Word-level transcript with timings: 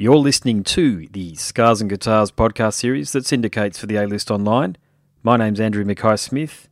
You're 0.00 0.16
listening 0.16 0.64
to 0.64 1.08
the 1.08 1.34
Scars 1.34 1.82
and 1.82 1.90
Guitars 1.90 2.32
podcast 2.32 2.72
series 2.72 3.12
that 3.12 3.26
syndicates 3.26 3.78
for 3.78 3.84
the 3.84 3.96
A 3.96 4.06
List 4.06 4.30
Online. 4.30 4.78
My 5.22 5.36
name's 5.36 5.60
Andrew 5.60 5.84
Mackay 5.84 6.16
Smith. 6.16 6.70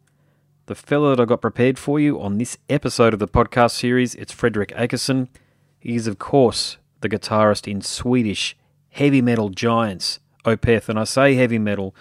The 0.65 0.75
fellow 0.75 1.15
that 1.15 1.21
I 1.21 1.27
got 1.27 1.43
prepared 1.43 1.79
for 1.79 2.01
you 2.01 2.19
on 2.19 2.39
this 2.39 2.57
episode 2.71 3.13
of 3.13 3.19
the 3.19 3.29
podcast 3.29 3.73
series, 3.73 4.15
it's 4.15 4.33
Fredrik 4.33 4.71
Åkesson. 4.71 5.29
He 5.79 5.95
is, 5.95 6.07
of 6.07 6.19
course, 6.19 6.79
the 7.03 7.09
guitarist 7.11 7.71
in 7.71 7.83
Swedish 7.83 8.57
heavy 8.89 9.21
metal 9.21 9.51
giants, 9.51 10.21
Opeth. 10.47 10.89
And 10.89 10.99
I 10.99 11.05
say 11.05 11.35
heavy 11.35 11.59
metal 11.59 11.95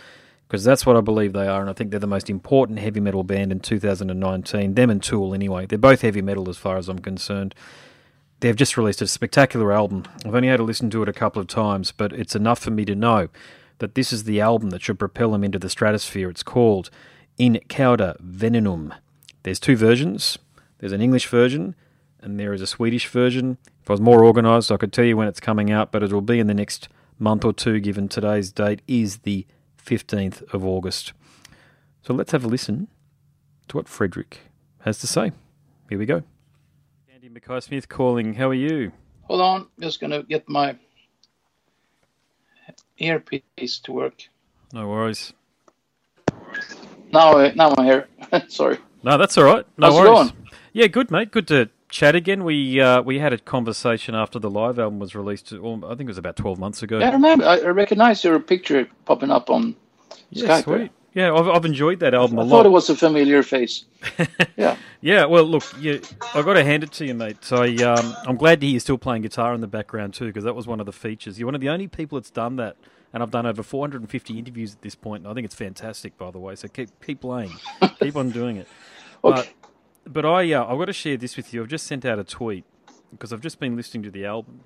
because 0.47 0.63
that's 0.63 0.85
what 0.85 0.95
I 0.95 1.01
believe 1.01 1.33
they 1.33 1.49
are, 1.49 1.59
and 1.59 1.69
I 1.69 1.73
think 1.73 1.91
they're 1.91 1.99
the 1.99 2.07
most 2.07 2.29
important 2.29 2.79
heavy 2.79 3.01
metal 3.01 3.25
band 3.25 3.51
in 3.51 3.59
2019. 3.59 4.75
Them 4.75 4.89
and 4.89 5.03
Tool, 5.03 5.33
anyway. 5.33 5.65
They're 5.65 5.77
both 5.77 6.03
heavy 6.03 6.21
metal 6.21 6.47
as 6.47 6.55
far 6.55 6.77
as 6.77 6.87
I'm 6.87 6.99
concerned. 6.99 7.53
They've 8.39 8.55
just 8.55 8.77
released 8.77 9.01
a 9.01 9.07
spectacular 9.07 9.71
album. 9.71 10.03
I've 10.25 10.35
only 10.35 10.47
had 10.47 10.57
to 10.57 10.63
listen 10.63 10.89
to 10.91 11.01
it 11.01 11.09
a 11.09 11.13
couple 11.13 11.41
of 11.41 11.47
times, 11.47 11.91
but 11.91 12.13
it's 12.13 12.35
enough 12.35 12.59
for 12.59 12.71
me 12.71 12.85
to 12.85 12.95
know 12.95 13.29
that 13.79 13.95
this 13.95 14.13
is 14.13 14.23
the 14.25 14.41
album 14.41 14.69
that 14.71 14.81
should 14.81 14.99
propel 14.99 15.31
them 15.31 15.43
into 15.43 15.59
the 15.59 15.69
stratosphere. 15.69 16.29
It's 16.29 16.43
called 16.43 16.89
in 17.37 17.59
cauda 17.67 18.17
venenum. 18.21 18.95
There's 19.43 19.59
two 19.59 19.75
versions. 19.75 20.37
There's 20.79 20.91
an 20.91 21.01
English 21.01 21.27
version 21.27 21.75
and 22.19 22.39
there 22.39 22.53
is 22.53 22.61
a 22.61 22.67
Swedish 22.67 23.07
version. 23.07 23.57
If 23.81 23.89
I 23.89 23.93
was 23.93 24.01
more 24.01 24.25
organised, 24.25 24.71
I 24.71 24.77
could 24.77 24.93
tell 24.93 25.05
you 25.05 25.17
when 25.17 25.27
it's 25.27 25.39
coming 25.39 25.71
out, 25.71 25.91
but 25.91 26.03
it 26.03 26.11
will 26.11 26.21
be 26.21 26.39
in 26.39 26.47
the 26.47 26.53
next 26.53 26.89
month 27.19 27.45
or 27.45 27.53
two, 27.53 27.79
given 27.79 28.07
today's 28.07 28.51
date 28.51 28.81
is 28.87 29.19
the 29.19 29.45
15th 29.83 30.41
of 30.53 30.65
August. 30.65 31.13
So 32.03 32.13
let's 32.13 32.31
have 32.31 32.43
a 32.43 32.47
listen 32.47 32.87
to 33.69 33.77
what 33.77 33.87
Fredrik 33.87 34.39
has 34.81 34.99
to 34.99 35.07
say. 35.07 35.31
Here 35.89 35.97
we 35.97 36.05
go. 36.05 36.23
Andy 37.27 37.41
Mackay 37.45 37.59
Smith 37.59 37.89
calling. 37.89 38.35
How 38.35 38.47
are 38.47 38.53
you? 38.53 38.93
Hold 39.23 39.41
on, 39.41 39.67
just 39.81 39.99
gonna 39.99 40.23
get 40.23 40.47
my 40.47 40.77
earpiece 42.99 43.79
to 43.79 43.91
work. 43.91 44.13
No 44.71 44.87
worries. 44.87 45.33
Now, 47.11 47.33
uh, 47.33 47.51
now 47.53 47.73
I'm 47.77 47.83
here. 47.83 48.07
Sorry. 48.47 48.77
No, 49.03 49.17
that's 49.17 49.37
all 49.37 49.43
right. 49.43 49.65
No 49.77 49.87
How's 49.87 49.99
it 49.99 50.03
worries. 50.03 50.31
going? 50.31 50.47
Yeah, 50.71 50.87
good, 50.87 51.11
mate. 51.11 51.31
Good 51.31 51.49
to 51.49 51.69
chat 51.89 52.15
again. 52.15 52.45
We 52.45 52.79
uh, 52.79 53.01
we 53.01 53.19
had 53.19 53.33
a 53.33 53.37
conversation 53.37 54.15
after 54.15 54.39
the 54.39 54.49
live 54.49 54.79
album 54.79 54.99
was 54.99 55.13
released. 55.13 55.51
Well, 55.51 55.83
I 55.83 55.95
think 55.95 56.03
it 56.03 56.07
was 56.07 56.17
about 56.17 56.37
twelve 56.37 56.59
months 56.59 56.81
ago. 56.81 56.99
Yeah, 56.99 57.09
I 57.09 57.11
remember. 57.11 57.43
I 57.45 57.57
I 57.57 57.67
recognize 57.71 58.23
your 58.23 58.39
picture 58.39 58.87
popping 59.03 59.31
up 59.31 59.49
on 59.49 59.75
Yeah, 60.29 60.47
Skype. 60.47 60.63
sweet. 60.63 60.91
Yeah, 61.17 61.33
I've, 61.33 61.47
I've 61.47 61.65
enjoyed 61.65 61.99
that 62.01 62.13
album 62.13 62.37
a 62.37 62.41
I 62.41 62.43
lot. 62.43 62.47
I 62.47 62.59
thought 62.59 62.65
it 62.67 62.69
was 62.69 62.89
a 62.91 62.95
familiar 62.95 63.41
face. 63.41 63.85
yeah. 64.55 64.77
Yeah, 65.01 65.25
well, 65.25 65.45
look, 65.45 65.63
you, 65.79 65.99
I 66.35 66.43
got 66.43 66.53
to 66.53 66.63
hand 66.63 66.83
it 66.83 66.91
to 66.91 67.07
you, 67.07 67.15
mate. 67.15 67.43
So 67.43 67.63
I, 67.63 67.75
um, 67.77 68.15
I'm 68.27 68.35
glad 68.35 68.61
to 68.61 68.67
hear 68.67 68.73
you're 68.73 68.79
still 68.79 68.99
playing 68.99 69.23
guitar 69.23 69.55
in 69.55 69.61
the 69.61 69.65
background 69.65 70.13
too, 70.13 70.27
because 70.27 70.43
that 70.43 70.53
was 70.53 70.67
one 70.67 70.79
of 70.79 70.85
the 70.85 70.91
features. 70.91 71.39
You're 71.39 71.47
one 71.47 71.55
of 71.55 71.61
the 71.61 71.69
only 71.69 71.87
people 71.87 72.19
that's 72.19 72.29
done 72.29 72.57
that, 72.57 72.77
and 73.13 73.23
I've 73.23 73.31
done 73.31 73.47
over 73.47 73.63
450 73.63 74.37
interviews 74.37 74.75
at 74.75 74.83
this 74.83 74.93
point. 74.93 75.23
And 75.23 75.31
I 75.31 75.33
think 75.33 75.45
it's 75.45 75.55
fantastic, 75.55 76.15
by 76.19 76.29
the 76.29 76.37
way. 76.37 76.53
So 76.53 76.67
keep 76.67 76.89
keep 77.03 77.21
playing, 77.21 77.51
keep 77.99 78.15
on 78.15 78.29
doing 78.29 78.57
it. 78.57 78.67
Okay. 79.23 79.49
But 80.03 80.13
but 80.13 80.23
I 80.23 80.53
uh, 80.53 80.71
I've 80.71 80.77
got 80.77 80.85
to 80.85 80.93
share 80.93 81.17
this 81.17 81.35
with 81.35 81.51
you. 81.51 81.63
I've 81.63 81.67
just 81.67 81.87
sent 81.87 82.05
out 82.05 82.19
a 82.19 82.23
tweet 82.23 82.63
because 83.09 83.33
I've 83.33 83.41
just 83.41 83.59
been 83.59 83.75
listening 83.75 84.03
to 84.03 84.11
the 84.11 84.27
album, 84.27 84.59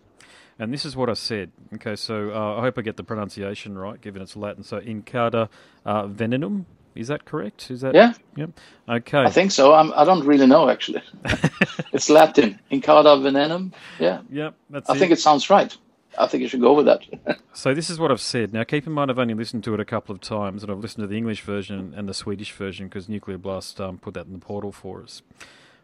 and 0.61 0.71
this 0.71 0.85
is 0.85 0.95
what 0.95 1.09
I 1.09 1.13
said. 1.15 1.51
Okay, 1.73 1.95
so 1.95 2.31
uh, 2.31 2.57
I 2.57 2.61
hope 2.61 2.77
I 2.77 2.83
get 2.83 2.95
the 2.95 3.03
pronunciation 3.03 3.77
right, 3.77 3.99
given 3.99 4.21
it's 4.21 4.35
Latin. 4.35 4.63
So 4.63 4.77
in 4.77 5.01
cauda 5.01 5.49
uh, 5.85 6.03
venenum. 6.03 6.65
Is 6.93 7.07
that 7.07 7.25
correct? 7.25 7.71
Is 7.71 7.81
that 7.81 7.95
Yeah. 7.95 8.13
Yep. 8.35 8.51
Okay. 8.87 9.19
I 9.19 9.29
think 9.31 9.51
so. 9.51 9.73
I'm, 9.73 9.91
I 9.95 10.03
don't 10.03 10.25
really 10.25 10.45
know 10.45 10.69
actually. 10.69 11.01
it's 11.93 12.09
Latin. 12.09 12.59
In 12.69 12.81
cauda 12.81 13.17
venenum. 13.17 13.71
Yeah. 13.97 14.21
Yep. 14.29 14.53
That's 14.69 14.89
I 14.89 14.95
it. 14.95 14.99
think 14.99 15.11
it 15.11 15.19
sounds 15.19 15.49
right. 15.49 15.75
I 16.19 16.27
think 16.27 16.41
you 16.41 16.47
should 16.49 16.61
go 16.61 16.73
with 16.73 16.85
that. 16.85 17.01
So 17.53 17.73
this 17.73 17.89
is 17.89 17.99
what 17.99 18.11
I've 18.11 18.21
said. 18.21 18.53
Now, 18.53 18.63
keep 18.63 18.87
in 18.87 18.93
mind, 18.93 19.11
I've 19.11 19.19
only 19.19 19.33
listened 19.33 19.65
to 19.65 19.73
it 19.73 19.79
a 19.81 19.85
couple 19.85 20.15
of 20.15 20.21
times, 20.21 20.63
and 20.63 20.71
I've 20.71 20.79
listened 20.79 21.03
to 21.03 21.07
the 21.07 21.17
English 21.17 21.41
version 21.41 21.93
and 21.95 22.07
the 22.07 22.13
Swedish 22.13 22.53
version 22.53 22.87
because 22.87 23.09
Nuclear 23.09 23.37
Blast 23.37 23.81
um, 23.81 23.97
put 23.97 24.13
that 24.13 24.25
in 24.25 24.31
the 24.31 24.39
portal 24.39 24.71
for 24.71 25.03
us. 25.03 25.21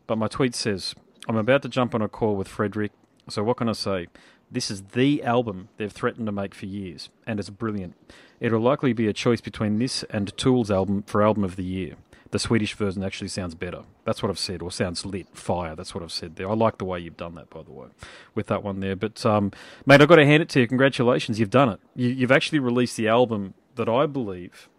But 0.07 0.18
my 0.18 0.28
tweet 0.28 0.56
says, 0.56 0.96
"I'm 1.28 1.35
about 1.35 1.62
to 1.63 1.69
jump 1.69 1.94
on 1.94 2.01
a 2.01 2.07
call 2.07 2.38
with 2.38 2.47
Fredrik. 2.47 2.91
So 3.30 3.44
what 3.44 3.57
can 3.57 3.68
I 3.68 3.74
say? 3.74 4.07
This 4.50 4.72
is 4.72 4.81
the 4.94 5.24
album 5.24 5.69
they've 5.78 5.91
threatened 5.91 6.25
to 6.28 6.31
make 6.31 6.56
for 6.56 6.68
years, 6.68 7.09
and 7.25 7.40
it's 7.40 7.50
brilliant. 7.50 7.96
It'll 8.40 8.62
likely 8.62 8.94
be 8.94 9.08
a 9.08 9.13
choice 9.13 9.41
between 9.41 9.78
this 9.78 10.03
and 10.03 10.35
Tool's 10.38 10.72
album 10.72 11.03
for 11.03 11.22
album 11.22 11.44
of 11.44 11.58
the 11.58 11.63
year. 11.63 11.96
The 12.31 12.40
Swedish 12.40 12.74
version 12.74 13.03
actually 13.03 13.30
sounds 13.30 13.56
better. 13.56 13.84
That's 14.03 14.22
what 14.22 14.30
I've 14.30 14.40
said, 14.40 14.62
or 14.62 14.72
sounds 14.72 15.06
lit, 15.06 15.28
fire. 15.34 15.75
That's 15.75 15.94
what 15.94 16.03
I've 16.03 16.12
said 16.12 16.36
there. 16.36 16.50
I 16.50 16.53
like 16.53 16.78
the 16.78 16.86
way 16.86 17.00
you've 17.00 17.18
done 17.18 17.36
that, 17.36 17.50
by 17.50 17.63
the 17.63 17.72
way, 17.72 17.88
with 18.36 18.47
that 18.47 18.63
one 18.63 18.80
there. 18.80 18.96
But 18.96 19.25
um, 19.25 19.52
mate, 19.86 20.02
I've 20.02 20.07
got 20.07 20.18
to 20.18 20.25
hand 20.25 20.44
it 20.44 20.50
to 20.50 20.62
you. 20.62 20.68
Congratulations, 20.68 21.40
you've 21.40 21.50
done 21.50 21.69
it. 21.69 21.80
You, 21.96 22.09
you've 22.09 22.31
actually 22.31 22.59
released 22.59 22.97
the 22.97 23.07
album 23.07 23.53
that 23.75 23.88
I 23.90 24.06
believe, 24.06 24.69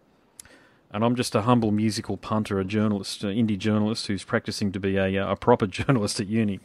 and 0.91 1.03
I'm 1.05 1.15
just 1.15 1.35
a 1.35 1.41
humble 1.41 1.71
musical 1.71 2.17
punter, 2.17 2.59
a 2.59 2.65
journalist, 2.65 3.23
an 3.23 3.29
indie 3.29 3.57
journalist 3.57 4.07
who's 4.07 4.23
practicing 4.23 4.71
to 4.71 4.79
be 4.79 4.97
a, 4.97 5.23
uh, 5.23 5.31
a 5.31 5.35
proper 5.35 5.67
journalist 5.67 6.19
at 6.19 6.27
uni. 6.27 6.59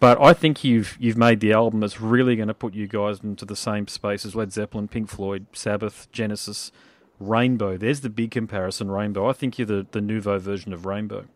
But 0.00 0.20
I 0.20 0.32
think 0.32 0.64
you've 0.64 0.96
you've 0.98 1.16
made 1.16 1.40
the 1.40 1.52
album 1.52 1.80
that's 1.80 2.00
really 2.00 2.36
going 2.36 2.48
to 2.48 2.54
put 2.54 2.74
you 2.74 2.86
guys 2.86 3.20
into 3.22 3.44
the 3.44 3.56
same 3.56 3.88
space 3.88 4.24
as 4.24 4.34
Led 4.34 4.52
Zeppelin, 4.52 4.88
Pink 4.88 5.08
Floyd, 5.10 5.46
Sabbath, 5.52 6.08
Genesis, 6.12 6.72
Rainbow. 7.20 7.76
There's 7.76 8.00
the 8.00 8.10
big 8.10 8.30
comparison, 8.30 8.90
Rainbow. 8.90 9.28
I 9.28 9.32
think 9.32 9.58
you're 9.58 9.66
the, 9.66 9.86
the 9.90 10.00
nouveau 10.00 10.38
version 10.38 10.72
of 10.72 10.86
Rainbow. 10.86 11.26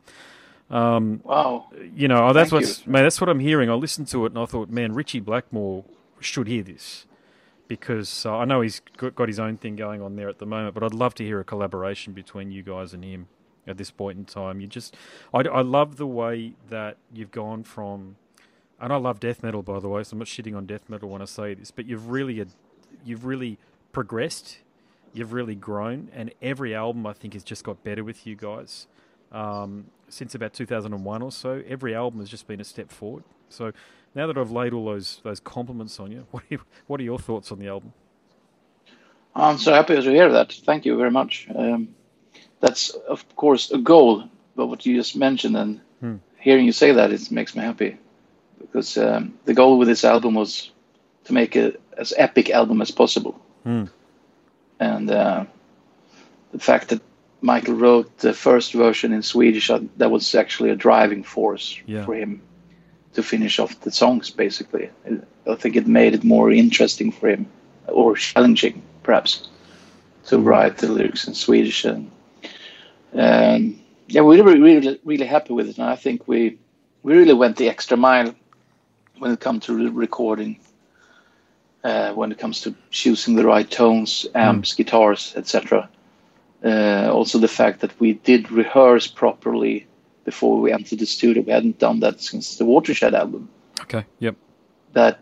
Um, 0.70 1.20
wow. 1.24 1.66
you 1.96 2.06
know, 2.06 2.28
oh, 2.28 2.32
that's 2.32 2.50
Thank 2.50 2.62
what's 2.62 2.86
man, 2.86 3.02
that's 3.02 3.20
what 3.20 3.28
I'm 3.28 3.40
hearing. 3.40 3.68
I 3.68 3.74
listened 3.74 4.08
to 4.08 4.24
it 4.24 4.32
and 4.32 4.38
I 4.38 4.46
thought, 4.46 4.70
man, 4.70 4.94
Ritchie 4.94 5.20
Blackmore 5.20 5.84
should 6.20 6.46
hear 6.46 6.62
this 6.62 7.06
because 7.70 8.26
uh, 8.26 8.36
I 8.36 8.44
know 8.47 8.62
he's 8.62 8.81
got, 8.97 9.28
his 9.28 9.38
own 9.38 9.56
thing 9.56 9.76
going 9.76 10.03
on 10.03 10.16
there 10.16 10.28
at 10.28 10.41
the 10.41 10.44
moment. 10.44 10.75
But 10.75 10.82
I'd 10.82 10.92
love 10.92 11.14
to 11.14 11.25
hear 11.25 11.38
a 11.38 11.44
collaboration 11.44 12.12
between 12.12 12.50
you 12.50 12.64
guys 12.64 12.92
and 12.92 13.04
him 13.04 13.28
at 13.64 13.78
this 13.78 13.92
point 13.92 14.19
in 14.19 14.25
time. 14.25 14.60
You 14.60 14.66
just, 14.66 14.97
I, 15.32 15.42
I 15.42 15.60
love 15.60 15.97
the 15.97 16.06
way 16.06 16.54
that 16.69 16.97
you've 17.14 17.30
gone 17.30 17.62
from, 17.62 18.16
and 18.80 18.92
I 18.92 18.97
love 18.97 19.20
death 19.20 19.44
metal 19.44 19.62
by 19.62 19.78
the 19.78 19.88
way. 19.88 20.03
So 20.03 20.14
I'm 20.14 20.19
not 20.19 20.26
shitting 20.26 20.56
on 20.56 20.66
death 20.66 20.88
metal 20.88 21.10
when 21.10 21.22
I 21.22 21.26
say 21.26 21.54
this, 21.54 21.70
but 21.70 21.86
you've 21.86 22.10
really, 22.10 22.44
you've 23.04 23.25
really 23.25 23.56
progressed. 23.92 24.59
You've 25.12 25.32
really 25.32 25.54
grown, 25.54 26.09
and 26.12 26.32
every 26.42 26.75
album 26.75 27.06
I 27.06 27.12
think 27.12 27.34
has 27.34 27.44
just 27.44 27.62
got 27.62 27.84
better 27.84 28.03
with 28.03 28.26
you 28.26 28.34
guys 28.34 28.88
um, 29.32 29.86
since 30.08 30.34
about 30.34 30.52
2001 30.52 31.22
or 31.22 31.32
so. 31.32 31.62
Every 31.68 31.94
album 31.94 32.20
has 32.20 32.28
just 32.28 32.46
been 32.46 32.60
a 32.60 32.64
step 32.64 32.91
forward. 32.91 33.24
So 33.48 33.72
now 34.14 34.26
that 34.26 34.36
I've 34.38 34.50
laid 34.50 34.72
all 34.72 34.84
those 34.86 35.20
those 35.22 35.41
compliments 35.41 35.98
on 36.00 36.10
you, 36.12 36.26
what 36.30 36.42
are, 36.44 36.46
you, 36.50 36.60
what 36.86 37.00
are 37.00 37.04
your 37.04 37.18
thoughts 37.18 37.52
on 37.52 37.58
the 37.58 37.68
album? 37.68 37.92
I'm 39.34 39.58
so 39.58 39.72
happy 39.72 39.94
to 39.94 40.02
hear 40.10 40.32
that. 40.32 40.52
Thank 40.52 40.84
you 40.84 40.96
very 40.96 41.10
much. 41.10 41.46
Um, 41.54 41.94
that's 42.60 42.91
of 42.91 43.24
course 43.36 43.70
a 43.70 43.78
goal, 43.78 44.24
but 44.56 44.66
what 44.66 44.84
you 44.86 44.96
just 44.96 45.16
mentioned 45.16 45.56
and 45.56 45.80
Hmm. 46.00 46.16
hearing 46.38 46.64
you 46.64 46.72
say 46.72 46.92
that 46.92 47.12
it 47.12 47.30
makes 47.30 47.54
me 47.54 47.62
happy 47.62 47.98
because 48.58 48.97
um, 48.97 49.34
the 49.44 49.52
goal 49.52 49.78
with 49.78 49.86
this 49.86 50.02
album 50.02 50.34
was 50.34 50.70
to 51.24 51.34
make 51.34 51.56
a 51.56 51.74
as 51.98 52.14
epic 52.16 52.48
album 52.48 52.80
as 52.80 52.91
possible. 52.91 53.38
Hmm. 53.64 53.84
And 54.78 55.10
uh, 55.10 55.44
the 56.52 56.58
fact 56.58 56.88
that 56.88 57.02
Michael 57.42 57.74
wrote 57.74 58.18
the 58.18 58.32
first 58.34 58.72
version 58.74 59.12
in 59.12 59.22
Swedish, 59.22 59.70
uh, 59.70 59.80
that 59.96 60.10
was 60.10 60.34
actually 60.34 60.70
a 60.70 60.76
driving 60.76 61.22
force 61.24 61.78
Yeah. 61.86 62.04
for 62.04 62.14
him 62.14 62.42
to 63.14 63.22
finish 63.22 63.58
off 63.58 63.80
the 63.80 63.90
songs. 63.90 64.30
Basically, 64.30 64.90
I 65.46 65.54
think 65.54 65.76
it 65.76 65.86
made 65.86 66.14
it 66.14 66.22
more 66.24 66.50
interesting 66.52 67.12
for 67.12 67.28
him, 67.28 67.46
or 67.88 68.14
challenging, 68.16 68.82
perhaps, 69.02 69.48
to 70.26 70.38
write 70.38 70.78
the 70.78 70.88
lyrics 70.88 71.26
in 71.26 71.34
Swedish. 71.34 71.84
And 71.84 72.10
um, 73.14 73.80
yeah, 74.08 74.22
we 74.22 74.40
were 74.42 74.52
really, 74.56 75.00
really 75.04 75.26
happy 75.26 75.52
with 75.54 75.68
it, 75.68 75.78
and 75.78 75.86
I 75.86 75.96
think 75.96 76.28
we 76.28 76.58
we 77.02 77.16
really 77.16 77.32
went 77.32 77.56
the 77.56 77.68
extra 77.70 77.96
mile 77.96 78.34
when 79.18 79.32
it 79.32 79.40
comes 79.40 79.64
to 79.66 79.74
re- 79.74 79.88
recording. 79.88 80.60
Uh, 81.82 82.12
when 82.12 82.30
it 82.30 82.38
comes 82.38 82.60
to 82.60 82.74
choosing 82.91 83.36
the 83.36 83.47
right 83.47 83.70
tones, 83.70 84.26
amps, 84.34 84.74
guitars, 84.74 85.32
etc. 85.34 85.88
Uh, 86.65 87.10
also, 87.12 87.39
the 87.39 87.48
fact 87.48 87.80
that 87.80 87.98
we 88.01 88.15
did 88.15 88.51
rehearse 88.51 89.07
properly 89.07 89.86
before 90.24 90.60
we 90.60 90.72
entered 90.72 90.98
the 90.98 91.07
studio. 91.07 91.42
We 91.42 91.53
hadn't 91.53 91.78
done 91.78 92.01
that 92.01 92.21
since 92.21 92.57
the 92.57 92.65
Watershed 92.65 93.15
album. 93.15 93.48
Okay. 93.80 94.04
Yep. 94.18 94.36
That 94.92 95.21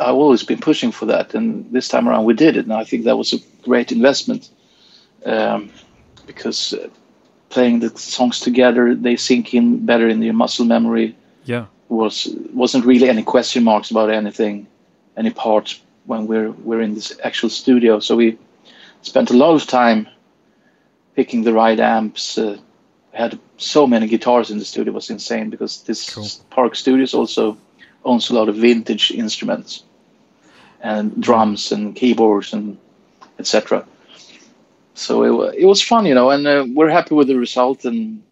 I've 0.00 0.14
always 0.14 0.42
been 0.42 0.58
pushing 0.58 0.92
for 0.92 1.06
that, 1.06 1.34
and 1.34 1.70
this 1.70 1.88
time 1.88 2.08
around 2.08 2.24
we 2.24 2.34
did 2.34 2.56
it, 2.56 2.64
and 2.64 2.72
I 2.72 2.84
think 2.84 3.04
that 3.04 3.18
was 3.18 3.32
a 3.32 3.38
great 3.62 3.92
investment 3.92 4.50
um, 5.26 5.70
because 6.26 6.72
uh, 6.72 6.88
playing 7.50 7.80
the 7.80 7.90
songs 7.98 8.40
together, 8.40 8.94
they 8.94 9.16
sink 9.16 9.54
in 9.54 9.84
better 9.84 10.08
in 10.08 10.22
your 10.22 10.34
muscle 10.34 10.64
memory. 10.64 11.14
Yeah. 11.44 11.66
Was 11.88 12.34
wasn't 12.54 12.86
really 12.86 13.08
any 13.08 13.22
question 13.22 13.64
marks 13.64 13.90
about 13.90 14.10
anything, 14.10 14.66
any 15.16 15.30
part 15.30 15.78
when 16.06 16.26
we're 16.26 16.50
we're 16.50 16.80
in 16.80 16.94
this 16.94 17.12
actual 17.22 17.50
studio. 17.50 18.00
So 18.00 18.16
we 18.16 18.38
spent 19.02 19.30
a 19.30 19.36
lot 19.36 19.54
of 19.54 19.66
time 19.66 20.08
picking 21.14 21.42
the 21.42 21.52
right 21.52 21.78
amps. 21.78 22.38
Uh, 22.38 22.58
had 23.12 23.38
so 23.58 23.86
many 23.86 24.06
guitars 24.06 24.50
in 24.50 24.58
the 24.58 24.64
studio; 24.64 24.92
it 24.92 24.94
was 24.94 25.10
insane 25.10 25.50
because 25.50 25.82
this 25.82 26.14
Cool. 26.14 26.26
Park 26.50 26.74
Studios 26.74 27.12
also 27.12 27.58
owns 28.04 28.30
a 28.30 28.34
lot 28.34 28.48
of 28.48 28.56
vintage 28.56 29.10
instruments, 29.10 29.84
and 30.80 31.20
drums 31.22 31.72
and 31.72 31.94
keyboards 31.94 32.52
and 32.52 32.78
etc. 33.38 33.84
So 34.94 35.46
it, 35.48 35.54
it 35.60 35.64
was 35.66 35.82
fun, 35.82 36.06
you 36.06 36.14
know, 36.14 36.30
and 36.30 36.46
uh, 36.46 36.66
we're 36.68 36.90
happy 36.90 37.14
with 37.14 37.28
the 37.28 37.38
result 37.38 37.84
and 37.84 38.22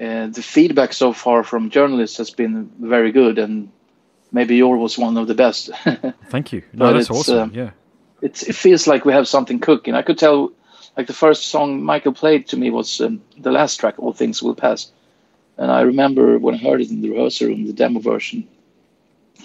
uh, 0.00 0.28
the 0.28 0.42
feedback 0.42 0.92
so 0.92 1.12
far 1.12 1.44
from 1.44 1.70
journalists 1.70 2.16
has 2.18 2.30
been 2.30 2.70
very 2.80 3.12
good 3.12 3.38
and 3.38 3.70
maybe 4.32 4.56
yours 4.56 4.78
was 4.78 4.98
one 4.98 5.16
of 5.16 5.26
the 5.26 5.34
best. 5.34 5.70
Thank 6.30 6.52
you. 6.52 6.62
No, 6.72 6.92
that's 6.92 7.10
awesome. 7.10 7.38
um, 7.38 7.52
yeah. 7.54 7.70
it's, 8.22 8.42
it 8.44 8.54
feels 8.54 8.86
like 8.86 9.04
we 9.04 9.12
have 9.12 9.28
something 9.28 9.60
cooking. 9.60 9.94
I 9.94 10.02
could 10.02 10.18
tell, 10.18 10.52
like 10.98 11.06
the 11.06 11.12
first 11.14 11.46
song 11.46 11.84
Michael 11.84 12.12
played 12.12 12.48
to 12.48 12.56
me 12.56 12.70
was 12.70 13.00
um, 13.00 13.22
the 13.38 13.52
last 13.52 13.76
track, 13.76 13.94
All 13.98 14.12
Things 14.12 14.42
Will 14.42 14.56
Pass. 14.56 14.90
And 15.56 15.70
I 15.70 15.82
remember 15.82 16.38
when 16.38 16.56
I 16.56 16.58
heard 16.58 16.80
it 16.80 16.90
in 16.90 17.00
the 17.00 17.10
rehearsal 17.10 17.48
room, 17.48 17.66
the 17.66 17.72
demo 17.72 18.00
version, 18.00 18.48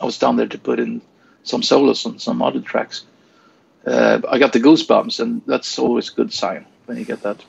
I 0.01 0.05
was 0.05 0.17
down 0.17 0.35
there 0.35 0.47
to 0.47 0.57
put 0.57 0.79
in 0.79 1.01
some 1.43 1.61
solos 1.61 2.07
on 2.07 2.17
some 2.17 2.41
other 2.41 2.59
tracks. 2.59 3.05
Uh, 3.85 4.19
I 4.27 4.39
got 4.39 4.53
the 4.53 4.59
goosebumps, 4.59 5.19
and 5.19 5.43
that's 5.45 5.77
always 5.77 6.09
a 6.09 6.15
good 6.15 6.33
sign 6.33 6.65
when 6.87 6.97
you 6.97 7.05
get 7.05 7.21
that. 7.21 7.43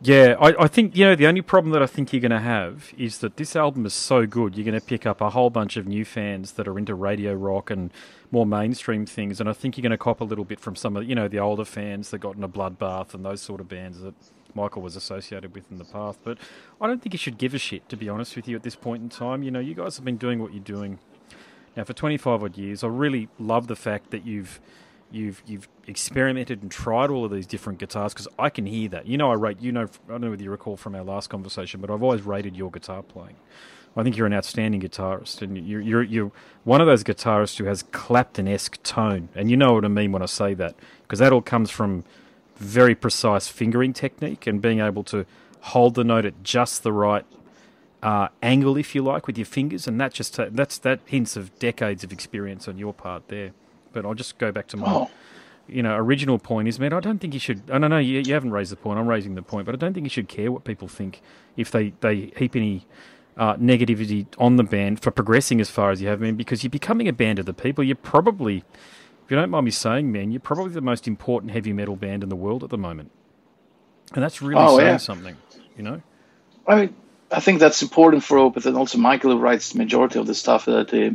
Yeah, 0.00 0.36
I, 0.38 0.64
I 0.64 0.68
think 0.68 0.96
you 0.96 1.04
know 1.04 1.16
the 1.16 1.26
only 1.26 1.42
problem 1.42 1.72
that 1.72 1.82
I 1.82 1.86
think 1.86 2.12
you're 2.12 2.20
going 2.20 2.30
to 2.30 2.38
have 2.38 2.92
is 2.96 3.18
that 3.18 3.36
this 3.36 3.56
album 3.56 3.84
is 3.84 3.94
so 3.94 4.26
good. 4.26 4.56
You're 4.56 4.64
going 4.64 4.78
to 4.78 4.86
pick 4.86 5.06
up 5.06 5.20
a 5.20 5.30
whole 5.30 5.50
bunch 5.50 5.76
of 5.76 5.88
new 5.88 6.04
fans 6.04 6.52
that 6.52 6.68
are 6.68 6.78
into 6.78 6.94
radio 6.94 7.34
rock 7.34 7.68
and 7.68 7.92
more 8.30 8.46
mainstream 8.46 9.06
things, 9.06 9.40
and 9.40 9.48
I 9.48 9.52
think 9.52 9.76
you're 9.76 9.82
going 9.82 9.90
to 9.90 9.98
cop 9.98 10.20
a 10.20 10.24
little 10.24 10.44
bit 10.44 10.60
from 10.60 10.76
some 10.76 10.96
of 10.96 11.08
you 11.08 11.16
know 11.16 11.26
the 11.26 11.40
older 11.40 11.64
fans 11.64 12.10
that 12.10 12.18
got 12.18 12.36
in 12.36 12.44
a 12.44 12.48
Bloodbath 12.48 13.12
and 13.12 13.24
those 13.24 13.42
sort 13.42 13.60
of 13.60 13.68
bands 13.68 14.00
that 14.00 14.14
Michael 14.54 14.82
was 14.82 14.94
associated 14.94 15.52
with 15.52 15.68
in 15.72 15.78
the 15.78 15.84
past. 15.84 16.20
But 16.22 16.38
I 16.80 16.86
don't 16.86 17.02
think 17.02 17.12
you 17.12 17.18
should 17.18 17.36
give 17.36 17.52
a 17.52 17.58
shit, 17.58 17.88
to 17.88 17.96
be 17.96 18.08
honest 18.08 18.36
with 18.36 18.46
you, 18.46 18.54
at 18.54 18.62
this 18.62 18.76
point 18.76 19.02
in 19.02 19.08
time. 19.08 19.42
You 19.42 19.50
know, 19.50 19.60
you 19.60 19.74
guys 19.74 19.96
have 19.96 20.04
been 20.04 20.16
doing 20.16 20.40
what 20.40 20.54
you're 20.54 20.62
doing 20.62 21.00
now 21.76 21.82
for 21.82 21.92
25 21.92 22.44
odd 22.44 22.56
years. 22.56 22.84
I 22.84 22.88
really 22.88 23.28
love 23.40 23.66
the 23.66 23.76
fact 23.76 24.12
that 24.12 24.24
you've 24.24 24.60
you've 25.10 25.42
you've 25.46 25.68
experimented 25.86 26.62
and 26.62 26.70
tried 26.70 27.10
all 27.10 27.24
of 27.24 27.30
these 27.30 27.46
different 27.46 27.78
guitars 27.78 28.12
because 28.12 28.28
I 28.38 28.50
can 28.50 28.66
hear 28.66 28.88
that. 28.90 29.06
You 29.06 29.18
know, 29.18 29.30
I 29.30 29.34
rate. 29.34 29.60
You 29.60 29.72
know, 29.72 29.84
I 30.08 30.10
don't 30.10 30.20
know 30.20 30.30
whether 30.30 30.42
you 30.42 30.50
recall 30.50 30.76
from 30.76 30.94
our 30.94 31.02
last 31.02 31.28
conversation, 31.30 31.80
but 31.80 31.90
I've 31.90 32.02
always 32.02 32.22
rated 32.22 32.56
your 32.56 32.70
guitar 32.70 33.02
playing. 33.02 33.36
I 33.96 34.02
think 34.04 34.16
you're 34.16 34.26
an 34.26 34.34
outstanding 34.34 34.80
guitarist, 34.80 35.42
and 35.42 35.66
you're 35.66 35.80
you're, 35.80 36.02
you're 36.02 36.32
one 36.64 36.80
of 36.80 36.86
those 36.86 37.02
guitarists 37.02 37.56
who 37.58 37.64
has 37.64 37.82
Clapton-esque 37.82 38.80
tone, 38.82 39.28
and 39.34 39.50
you 39.50 39.56
know 39.56 39.72
what 39.74 39.84
I 39.84 39.88
mean 39.88 40.12
when 40.12 40.22
I 40.22 40.26
say 40.26 40.54
that 40.54 40.76
because 41.02 41.18
that 41.18 41.32
all 41.32 41.42
comes 41.42 41.70
from 41.70 42.04
very 42.56 42.94
precise 42.94 43.48
fingering 43.48 43.92
technique 43.92 44.46
and 44.46 44.60
being 44.60 44.80
able 44.80 45.04
to 45.04 45.26
hold 45.60 45.94
the 45.94 46.04
note 46.04 46.24
at 46.24 46.42
just 46.42 46.82
the 46.82 46.92
right 46.92 47.24
uh, 48.02 48.28
angle, 48.42 48.76
if 48.76 48.94
you 48.94 49.02
like, 49.02 49.26
with 49.26 49.36
your 49.36 49.46
fingers, 49.46 49.86
and 49.88 50.00
that 50.00 50.12
just 50.12 50.36
that's 50.36 50.78
that 50.78 51.00
hints 51.06 51.36
of 51.36 51.58
decades 51.58 52.04
of 52.04 52.12
experience 52.12 52.68
on 52.68 52.78
your 52.78 52.92
part 52.92 53.28
there. 53.28 53.52
But 53.92 54.04
I'll 54.04 54.14
just 54.14 54.38
go 54.38 54.52
back 54.52 54.66
to 54.68 54.76
my, 54.76 54.86
Oh. 54.86 55.10
you 55.66 55.82
know, 55.82 55.96
original 55.96 56.38
point 56.38 56.68
is, 56.68 56.78
man, 56.78 56.92
I 56.92 57.00
don't 57.00 57.18
think 57.20 57.34
you 57.34 57.40
should. 57.40 57.62
I 57.70 57.78
don't 57.78 57.90
know, 57.90 57.98
you, 57.98 58.20
you 58.20 58.34
haven't 58.34 58.50
raised 58.52 58.72
the 58.72 58.76
point. 58.76 58.98
I'm 58.98 59.06
raising 59.06 59.34
the 59.34 59.42
point, 59.42 59.66
but 59.66 59.74
I 59.74 59.78
don't 59.78 59.94
think 59.94 60.04
you 60.04 60.10
should 60.10 60.28
care 60.28 60.50
what 60.52 60.64
people 60.64 60.88
think 60.88 61.20
if 61.56 61.70
they 61.70 61.92
they 62.00 62.32
heap 62.36 62.54
any 62.56 62.86
uh, 63.36 63.54
negativity 63.56 64.26
on 64.38 64.56
the 64.56 64.64
band 64.64 65.00
for 65.00 65.10
progressing 65.10 65.60
as 65.60 65.70
far 65.70 65.90
as 65.90 66.00
you 66.02 66.08
have 66.08 66.20
been, 66.20 66.36
because 66.36 66.62
you're 66.64 66.70
becoming 66.70 67.06
a 67.08 67.12
band 67.12 67.38
of 67.38 67.46
the 67.46 67.54
people. 67.54 67.84
You're 67.84 67.96
probably, 67.96 68.58
if 69.24 69.30
you 69.30 69.36
don't 69.36 69.50
mind 69.50 69.64
me 69.64 69.70
saying, 69.70 70.10
man, 70.10 70.30
you're 70.32 70.40
probably 70.40 70.72
the 70.72 70.80
most 70.80 71.06
important 71.06 71.52
heavy 71.52 71.72
metal 71.72 71.96
band 71.96 72.22
in 72.22 72.28
the 72.28 72.36
world 72.36 72.64
at 72.64 72.70
the 72.70 72.78
moment, 72.78 73.10
and 74.14 74.22
that's 74.24 74.42
really 74.42 74.60
Oh, 74.62 74.76
saying 74.78 74.88
yeah. 74.88 74.96
something, 74.96 75.36
you 75.76 75.82
know. 75.84 76.02
I 76.66 76.74
mean, 76.76 76.94
I 77.30 77.40
think 77.40 77.60
that's 77.60 77.80
important 77.82 78.24
for 78.24 78.38
Opeth, 78.38 78.66
and 78.66 78.76
also 78.76 78.98
Michael 78.98 79.30
who 79.32 79.38
writes 79.38 79.70
the 79.72 79.78
majority 79.78 80.18
of 80.18 80.26
the 80.26 80.34
stuff 80.34 80.64
that 80.64 80.92
uh, 80.92 81.10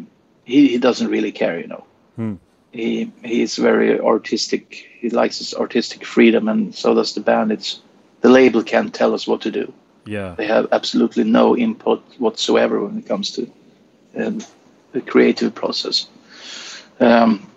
he 0.46 0.68
he 0.70 0.78
doesn't 0.78 1.10
really 1.10 1.32
care, 1.32 1.60
you 1.60 1.68
know. 1.68 1.84
Hmm. 2.16 2.36
He 2.74 3.12
he's 3.24 3.56
very 3.56 4.00
artistic. 4.00 4.88
He 5.00 5.10
likes 5.10 5.38
his 5.38 5.54
artistic 5.54 6.06
freedom, 6.06 6.50
and 6.50 6.74
so 6.76 6.94
does 6.96 7.14
the 7.14 7.22
band. 7.22 7.52
It's 7.52 7.80
the 8.22 8.30
label 8.30 8.64
can't 8.64 8.94
tell 8.94 9.14
us 9.14 9.28
what 9.28 9.42
to 9.42 9.52
do. 9.52 9.72
Yeah, 10.06 10.36
They 10.38 10.48
have 10.48 10.68
absolutely 10.74 11.24
no 11.24 11.56
input 11.56 12.04
whatsoever 12.18 12.84
when 12.84 12.98
it 12.98 13.08
comes 13.08 13.32
to 13.32 13.50
um, 14.18 14.42
the 14.92 15.00
creative 15.02 15.56
process. 15.56 16.08
Um, 17.00 17.48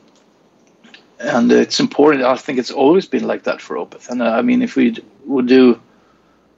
and 1.19 1.51
it's 1.51 1.81
important. 1.81 2.23
I 2.25 2.37
think 2.37 2.59
it's 2.59 2.71
always 2.71 3.07
been 3.07 3.27
like 3.27 3.43
that 3.45 3.61
for 3.61 3.77
Opeth. 3.77 4.09
And 4.09 4.23
uh, 4.23 4.31
I 4.31 4.43
mean, 4.43 4.63
if 4.63 4.77
we 4.77 4.97
would 5.25 5.47
do 5.49 5.81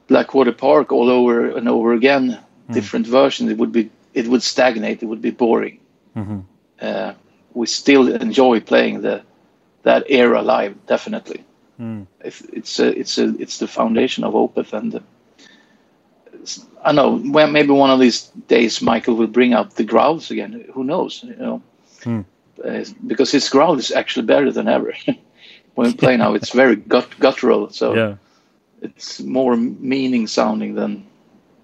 Blackwater 0.08 0.52
Park 0.52 0.93
all 0.93 1.08
over 1.08 1.56
and 1.56 1.69
over 1.69 1.93
again, 1.94 2.38
different 2.70 3.06
versions, 3.06 3.50
it 3.50 3.56
would 3.56 3.72
be 3.72 3.88
it 4.12 4.26
would 4.28 4.43
stagnate. 4.43 5.02
It 5.02 5.06
would 5.06 5.22
be 5.22 5.31
boring. 5.31 5.78
Mhm. 6.14 6.44
Uh, 6.82 7.14
we 7.58 7.66
still 7.66 8.05
enjoy 8.14 8.60
playing 8.60 9.02
the 9.02 9.22
that 9.82 10.05
era 10.08 10.43
live, 10.43 10.75
definitely. 10.87 11.44
Mm. 11.81 12.06
If 12.25 12.43
it's 12.52 12.78
a, 12.81 12.88
it's 13.00 13.19
a, 13.19 13.26
it's 13.38 13.58
the 13.58 13.69
foundation 13.69 14.25
of 14.25 14.34
Opeth, 14.34 14.72
and 14.72 14.94
uh, 14.94 15.00
I 16.84 16.93
know 16.93 17.19
when 17.19 17.52
maybe 17.52 17.70
one 17.72 17.90
of 17.90 18.00
these 18.00 18.22
days 18.49 18.82
Michael 18.82 19.14
will 19.16 19.26
bring 19.38 19.52
out 19.55 19.76
the 19.76 19.84
growls 19.84 20.31
again. 20.31 20.64
Who 20.75 20.84
knows? 20.84 21.22
You 21.25 21.37
know, 21.37 21.62
Hmm. 22.05 22.20
uh, 22.64 22.84
because 23.06 23.31
his 23.32 23.49
growl 23.49 23.78
is 23.78 23.90
actually 23.90 24.26
better 24.26 24.52
than 24.52 24.69
ever. 24.69 24.93
when 25.75 25.87
we 25.90 25.94
play 25.94 26.16
now, 26.16 26.34
it's 26.34 26.52
very 26.52 26.76
gut 26.76 27.08
guttural, 27.19 27.70
so 27.70 27.94
yeah. 27.94 28.14
it's 28.82 29.20
more 29.20 29.56
meaning 29.56 30.26
sounding 30.28 30.75
than 30.75 31.05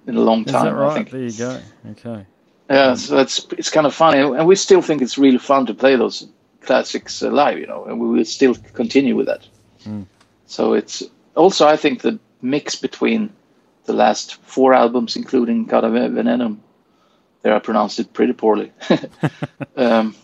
in 0.07 0.17
a 0.17 0.21
long 0.21 0.45
time. 0.45 0.65
that 0.65 0.75
I 0.75 0.87
right? 0.87 0.95
think. 0.95 1.11
There 1.11 1.21
you 1.21 1.39
go. 1.39 1.61
Okay. 1.93 2.27
Yeah, 2.71 2.95
so 2.95 3.19
it's 3.19 3.47
it's 3.59 3.71
kind 3.71 3.87
of 3.87 3.95
funny, 3.95 4.21
and 4.21 4.47
we 4.47 4.57
still 4.57 4.81
think 4.81 5.03
it's 5.03 5.19
really 5.19 5.39
fun 5.39 5.67
to 5.67 5.75
play 5.75 5.97
those 5.97 6.27
classics 6.63 7.21
live, 7.21 7.59
you 7.59 7.67
know, 7.67 7.85
and 7.85 8.01
we 8.01 8.09
will 8.09 8.25
still 8.25 8.55
continue 8.73 9.15
with 9.15 9.27
that. 9.27 9.47
Mm. 9.85 10.07
So 10.47 10.73
it's 10.73 11.03
also 11.35 11.67
I 11.67 11.77
think 11.77 12.01
the 12.01 12.19
mix 12.41 12.77
between 12.77 13.33
the 13.85 13.93
last 13.93 14.37
four 14.43 14.73
albums, 14.73 15.17
including 15.17 15.67
Cada 15.67 15.89
Venenum, 15.89 16.59
there 17.43 17.55
I 17.55 17.59
pronounced 17.59 17.99
it 17.99 18.13
pretty 18.13 18.33
poorly. 18.33 18.73
um, 19.77 20.15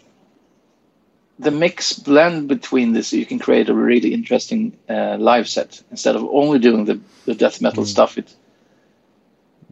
the 1.39 1.51
mix 1.51 1.93
blend 1.93 2.49
between 2.49 2.93
this, 2.93 3.13
you 3.13 3.27
can 3.27 3.39
create 3.39 3.69
a 3.69 3.75
really 3.75 4.13
interesting 4.15 4.77
uh, 4.89 5.17
live 5.19 5.49
set 5.49 5.83
instead 5.91 6.17
of 6.17 6.25
only 6.25 6.59
doing 6.59 6.85
the, 6.85 7.01
the 7.25 7.35
death 7.35 7.61
metal 7.61 7.85
stuff. 7.85 8.19
It 8.19 8.35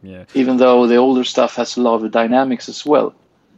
Yeah. 0.03 0.25
even 0.35 0.57
though 0.59 0.87
the 0.87 0.97
older 0.97 1.25
stuff 1.25 1.57
has 1.57 1.77
a 1.77 1.81
lot 1.83 2.05
of 2.05 2.11
dynamics 2.11 2.69
as 2.69 2.85
well. 2.87 3.15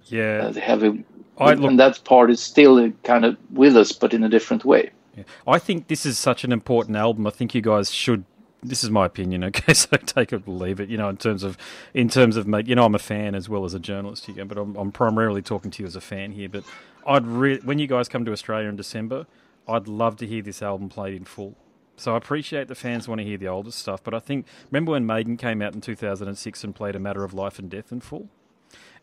Yeah. 0.07 0.45
Uh, 0.47 0.51
they 0.53 0.61
have 0.61 0.83
a, 0.83 0.97
I 1.39 1.55
look- 1.55 1.71
and 1.71 1.79
that 1.79 2.03
part 2.05 2.31
is 2.31 2.41
still 2.41 2.91
kind 3.05 3.25
of 3.25 3.37
with 3.53 3.77
us, 3.77 3.93
but 3.93 4.13
in 4.15 4.25
a 4.25 4.29
different 4.29 4.65
way. 4.65 4.91
Yeah. 5.17 5.25
I 5.47 5.59
think 5.59 5.89
this 5.89 6.07
is 6.07 6.19
such 6.19 6.45
an 6.45 6.53
important 6.53 6.97
album. 6.97 7.27
I 7.27 7.31
think 7.31 7.55
you 7.55 7.61
guys 7.61 7.91
should. 7.93 8.25
This 8.63 8.85
is 8.85 8.91
my 8.91 9.07
opinion, 9.07 9.43
okay? 9.51 9.73
So 9.75 9.97
take 9.97 10.33
it 10.33 10.43
or 10.47 10.53
leave 10.53 10.81
it. 10.81 10.89
You 10.91 10.99
know, 10.99 11.09
in 11.09 11.17
terms 11.17 11.43
of, 11.43 11.57
in 11.95 12.09
terms 12.09 12.37
of, 12.37 12.47
you 12.69 12.75
know, 12.75 12.85
I'm 12.85 12.95
a 12.95 12.99
fan 12.99 13.35
as 13.35 13.49
well 13.49 13.65
as 13.65 13.73
a 13.75 13.79
journalist 13.81 14.27
here, 14.27 14.45
but 14.45 14.59
I'm, 14.59 14.77
I'm 14.77 14.93
primarily 14.93 15.41
talking 15.43 15.71
to 15.73 15.83
you 15.83 15.87
as 15.87 15.97
a 15.97 16.01
fan 16.01 16.33
here. 16.33 16.49
But 16.49 16.65
I'd 17.07 17.27
re- 17.27 17.61
when 17.65 17.79
you 17.79 17.87
guys 17.87 18.09
come 18.09 18.25
to 18.27 18.33
Australia 18.33 18.69
in 18.69 18.77
December, 18.77 19.27
I'd 19.67 19.89
love 19.89 20.17
to 20.19 20.27
hear 20.27 20.43
this 20.43 20.61
album 20.63 20.89
played 20.91 21.15
in 21.15 21.25
full. 21.25 21.55
So 22.01 22.15
I 22.15 22.17
appreciate 22.17 22.69
the 22.69 22.75
fans 22.75 23.07
want 23.07 23.19
to 23.21 23.25
hear 23.27 23.37
the 23.37 23.49
older 23.49 23.71
stuff, 23.71 24.03
but 24.03 24.15
I 24.15 24.21
think 24.21 24.47
remember 24.71 24.93
when 24.93 25.05
Maiden 25.05 25.37
came 25.37 25.61
out 25.61 25.75
in 25.75 25.83
2006 25.83 26.65
and 26.65 26.75
played 26.75 26.97
A 26.97 26.99
Matter 26.99 27.25
of 27.25 27.35
Life 27.35 27.59
and 27.59 27.69
Death 27.71 27.93
in 27.93 28.01
full, 28.01 28.29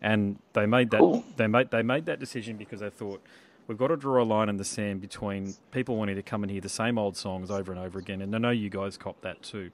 and 0.02 0.40
they 0.54 0.66
made 0.66 0.90
that 0.92 1.00
Cool. 1.00 1.24
they 1.36 1.46
made 1.46 1.70
they 1.70 1.84
made 1.84 2.06
that 2.08 2.20
decision 2.20 2.58
because 2.58 2.80
they 2.80 2.90
thought 2.90 3.22
we've 3.68 3.78
got 3.78 3.90
to 3.90 3.98
draw 3.98 4.24
a 4.24 4.26
line 4.26 4.50
in 4.50 4.58
the 4.58 4.64
sand 4.66 5.02
between 5.02 5.54
people 5.72 5.96
wanting 5.96 6.16
to 6.16 6.24
come 6.24 6.44
and 6.44 6.52
hear 6.52 6.60
the 6.62 6.70
same 6.70 6.98
old 6.98 7.16
songs 7.16 7.52
over 7.52 7.72
and 7.72 7.80
over 7.80 8.00
again, 8.00 8.20
and 8.22 8.34
I 8.36 8.40
know 8.40 8.50
you 8.50 8.70
guys 8.72 8.98
cop 8.98 9.22
that 9.22 9.44
too, 9.44 9.70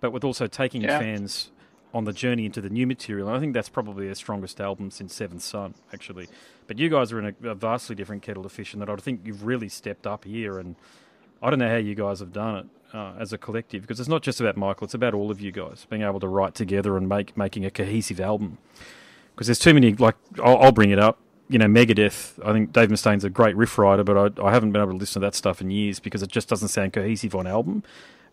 but 0.00 0.10
with 0.12 0.22
also 0.22 0.46
taking 0.46 0.82
Yeah. 0.82 0.98
fans 0.98 1.50
on 1.94 2.04
the 2.04 2.12
journey 2.12 2.44
into 2.46 2.60
the 2.60 2.70
new 2.70 2.86
material. 2.86 3.26
And 3.26 3.36
I 3.36 3.40
think 3.40 3.52
that's 3.52 3.68
probably 3.70 4.04
their 4.06 4.14
strongest 4.14 4.60
album 4.60 4.92
since 4.92 5.12
Seventh 5.12 5.42
Son, 5.42 5.74
actually. 5.92 6.28
But 6.68 6.78
you 6.78 6.88
guys 6.88 7.10
are 7.10 7.18
in 7.18 7.34
a, 7.42 7.48
a 7.48 7.54
vastly 7.56 7.96
different 7.96 8.22
kettle 8.22 8.46
of 8.46 8.52
fish, 8.52 8.74
and 8.74 8.80
that 8.80 8.88
I 8.88 8.94
think 8.96 9.22
you've 9.24 9.44
really 9.44 9.68
stepped 9.68 10.06
up 10.06 10.24
here. 10.24 10.58
And 10.60 10.76
I 11.42 11.50
don't 11.50 11.58
know 11.58 11.68
how 11.68 11.76
you 11.76 11.94
guys 11.94 12.20
have 12.20 12.32
done 12.32 12.56
it 12.56 12.66
uh, 12.94 13.14
as 13.18 13.32
a 13.32 13.38
collective, 13.38 13.82
because 13.82 14.00
it's 14.00 14.08
not 14.08 14.22
just 14.22 14.40
about 14.40 14.56
Michael; 14.56 14.84
it's 14.84 14.94
about 14.94 15.14
all 15.14 15.30
of 15.30 15.40
you 15.40 15.52
guys 15.52 15.86
being 15.88 16.02
able 16.02 16.20
to 16.20 16.28
write 16.28 16.54
together 16.54 16.96
and 16.96 17.08
make 17.08 17.36
making 17.36 17.64
a 17.64 17.70
cohesive 17.70 18.20
album. 18.20 18.58
Because 19.34 19.46
there's 19.46 19.58
too 19.58 19.74
many. 19.74 19.94
Like 19.94 20.16
I'll, 20.42 20.58
I'll 20.58 20.72
bring 20.72 20.90
it 20.90 20.98
up. 20.98 21.18
You 21.48 21.58
know, 21.58 21.66
Megadeth. 21.66 22.38
I 22.44 22.52
think 22.52 22.72
Dave 22.72 22.90
Mustaine's 22.90 23.24
a 23.24 23.30
great 23.30 23.56
riff 23.56 23.76
writer, 23.78 24.04
but 24.04 24.38
I, 24.38 24.46
I 24.46 24.52
haven't 24.52 24.72
been 24.72 24.82
able 24.82 24.92
to 24.92 24.98
listen 24.98 25.20
to 25.20 25.26
that 25.26 25.34
stuff 25.34 25.60
in 25.60 25.70
years 25.70 25.98
because 25.98 26.22
it 26.22 26.30
just 26.30 26.48
doesn't 26.48 26.68
sound 26.68 26.92
cohesive 26.92 27.34
on 27.34 27.46
album. 27.46 27.82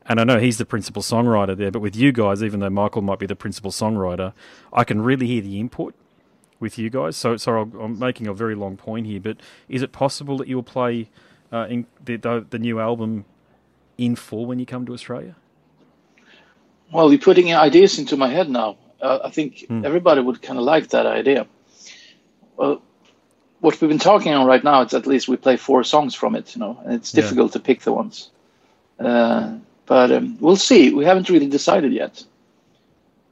And 0.10 0.22
I 0.22 0.24
know 0.24 0.40
he's 0.40 0.58
the 0.58 0.66
principal 0.66 1.02
songwriter 1.02 1.58
there, 1.58 1.72
but 1.72 1.82
with 1.82 1.96
you 1.96 2.12
guys, 2.12 2.42
even 2.42 2.60
though 2.62 2.70
Michael 2.70 3.02
might 3.02 3.20
be 3.20 3.26
the 3.26 3.36
principal 3.36 3.72
songwriter, 3.72 4.34
I 4.72 4.84
can 4.84 5.02
really 5.02 5.28
hear 5.28 5.42
the 5.42 5.60
input 5.60 5.96
with 6.60 6.78
you 6.78 6.90
guys. 6.90 7.18
So, 7.18 7.36
so 7.38 7.58
I'll, 7.58 7.82
I'm 7.82 8.00
making 8.00 8.28
a 8.28 8.34
very 8.34 8.56
long 8.56 8.78
point 8.78 9.06
here, 9.06 9.20
but 9.20 9.38
is 9.68 9.82
it 9.82 9.92
possible 9.92 10.38
that 10.38 10.48
you'll 10.48 10.64
play 10.64 11.10
uh, 11.52 11.68
in 11.70 11.86
the, 12.04 12.18
the 12.18 12.46
the 12.50 12.60
new 12.60 12.80
album 12.80 13.26
in 13.98 14.16
full 14.16 14.46
when 14.46 14.60
you 14.60 14.66
come 14.66 14.86
to 14.86 14.94
Australia? 14.94 15.36
Well, 16.92 17.12
you're 17.12 17.20
putting 17.20 17.54
ideas 17.54 18.00
into 18.00 18.16
my 18.18 18.30
head 18.30 18.50
now. 18.50 18.78
Uh, 19.02 19.20
I 19.24 19.30
think 19.30 19.66
Hmm. 19.68 19.86
everybody 19.86 20.22
would 20.22 20.42
kind 20.42 20.58
of 20.60 20.66
like 20.66 20.90
that 20.90 21.06
idea. 21.06 21.46
Well, 22.56 22.82
what 23.60 23.80
we've 23.82 23.90
been 23.90 24.00
talking 24.00 24.34
on 24.34 24.46
right 24.48 24.64
now, 24.64 24.82
it's 24.82 24.94
at 24.94 25.08
least 25.08 25.28
we 25.28 25.38
play 25.38 25.58
four 25.58 25.84
songs 25.84 26.16
from 26.16 26.36
it, 26.36 26.56
you 26.56 26.60
know, 26.60 26.78
and 26.86 26.94
it's 26.94 27.14
Yeah. 27.14 27.22
difficult 27.22 27.52
to 27.54 27.60
pick 27.60 27.82
the 27.82 27.92
ones. 27.92 28.30
Uh, 29.00 29.58
but 29.86 30.12
um, 30.12 30.38
we'll 30.40 30.56
see. 30.56 30.94
We 30.94 31.06
haven't 31.06 31.30
really 31.30 31.48
decided 31.48 31.92
yet. 31.94 32.24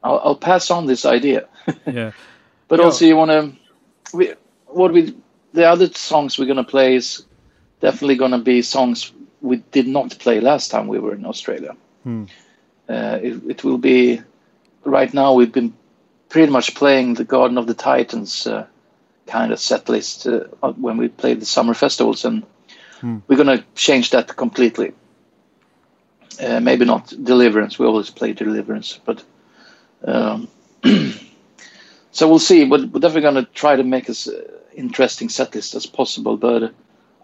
I'll, 0.04 0.22
I'll 0.24 0.36
pass 0.36 0.72
on 0.72 0.86
this 0.86 1.06
idea. 1.06 1.48
Yeah. 1.86 2.12
But 2.68 2.80
Yeah. 2.80 2.86
also, 2.86 3.06
you 3.06 3.16
want 3.16 3.32
to. 3.32 3.52
We, 4.18 4.34
what 4.68 4.92
we 4.92 5.16
the 5.54 5.66
other 5.66 5.88
songs 5.94 6.38
we're 6.38 6.48
gonna 6.48 6.64
play 6.64 6.96
is 6.96 7.24
definitely 7.86 8.15
gonna 8.15 8.44
be 8.54 8.62
songs 8.62 9.12
we 9.42 9.58
did 9.77 9.88
not 9.88 10.18
play 10.24 10.39
last 10.39 10.72
time 10.72 10.88
we 10.88 11.00
were 11.00 11.15
in 11.15 11.25
Australia. 11.25 11.74
Hmm. 12.04 12.24
Uh, 12.89 13.18
it, 13.27 13.34
it 13.54 13.63
will 13.63 13.77
be 13.77 14.22
right 14.84 15.13
now. 15.13 15.34
We've 15.34 15.51
been 15.60 15.74
pretty 16.30 16.51
much 16.51 16.74
playing 16.75 17.13
the 17.15 17.24
Garden 17.36 17.58
of 17.58 17.68
the 17.68 17.74
Titans 17.74 18.48
uh, 18.48 18.65
kind 19.27 19.51
of 19.51 19.60
set 19.60 19.89
list 19.89 20.27
uh, 20.27 20.46
when 20.86 20.98
we 20.98 21.08
played 21.10 21.39
the 21.42 21.46
summer 21.46 21.74
festivals, 21.74 22.25
and 22.25 22.44
Hmm. 23.01 23.18
we're 23.27 23.42
gonna 23.44 23.63
change 23.75 24.10
that 24.12 24.36
completely. 24.36 24.94
Uh, 26.39 26.60
maybe 26.60 26.86
not 26.86 27.13
Deliverance. 27.24 27.77
We 27.80 27.86
always 27.86 28.10
play 28.10 28.34
Deliverance, 28.34 29.00
but. 29.06 29.24
Um, 30.04 30.48
so 32.12 32.27
we'll 32.30 32.39
see. 32.39 32.65
But 32.65 32.82
we're 32.89 33.00
definitely 33.00 33.30
going 33.30 33.46
to 33.46 33.51
try 33.51 33.75
to 33.75 33.84
make 33.84 34.10
as 34.10 34.27
uh, 34.27 34.42
interesting 34.74 35.30
set 35.30 35.56
list 35.56 35.75
as 35.75 35.86
possible. 35.86 36.38
But 36.38 36.63
uh, 36.63 36.70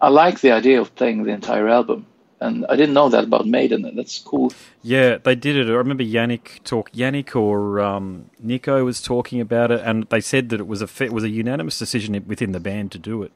I 0.02 0.08
like 0.08 0.40
the 0.40 0.50
idea 0.50 0.80
of 0.80 0.94
playing 0.96 1.22
the 1.22 1.30
entire 1.30 1.68
album, 1.68 2.06
and 2.40 2.66
I 2.68 2.74
didn't 2.76 2.94
know 2.94 3.08
that 3.08 3.24
about 3.24 3.46
Maiden. 3.46 3.90
That's 3.96 4.18
cool. 4.18 4.52
Yeah, 4.82 5.18
they 5.18 5.36
did 5.36 5.56
it. 5.56 5.68
I 5.70 5.74
remember 5.76 6.02
Janick 6.04 6.62
talk. 6.64 6.90
Janick 6.92 7.36
or 7.36 7.80
um, 7.80 8.28
Nicko 8.40 8.84
was 8.84 9.00
talking 9.00 9.40
about 9.40 9.70
it, 9.70 9.80
and 9.84 10.04
they 10.10 10.20
said 10.20 10.48
that 10.50 10.60
it 10.60 10.66
was 10.66 10.82
a 10.82 11.08
was 11.10 11.24
a 11.24 11.30
unanimous 11.30 11.78
decision 11.78 12.22
within 12.26 12.50
the 12.52 12.60
band 12.60 12.90
to 12.92 12.98
do 12.98 13.22
it. 13.22 13.32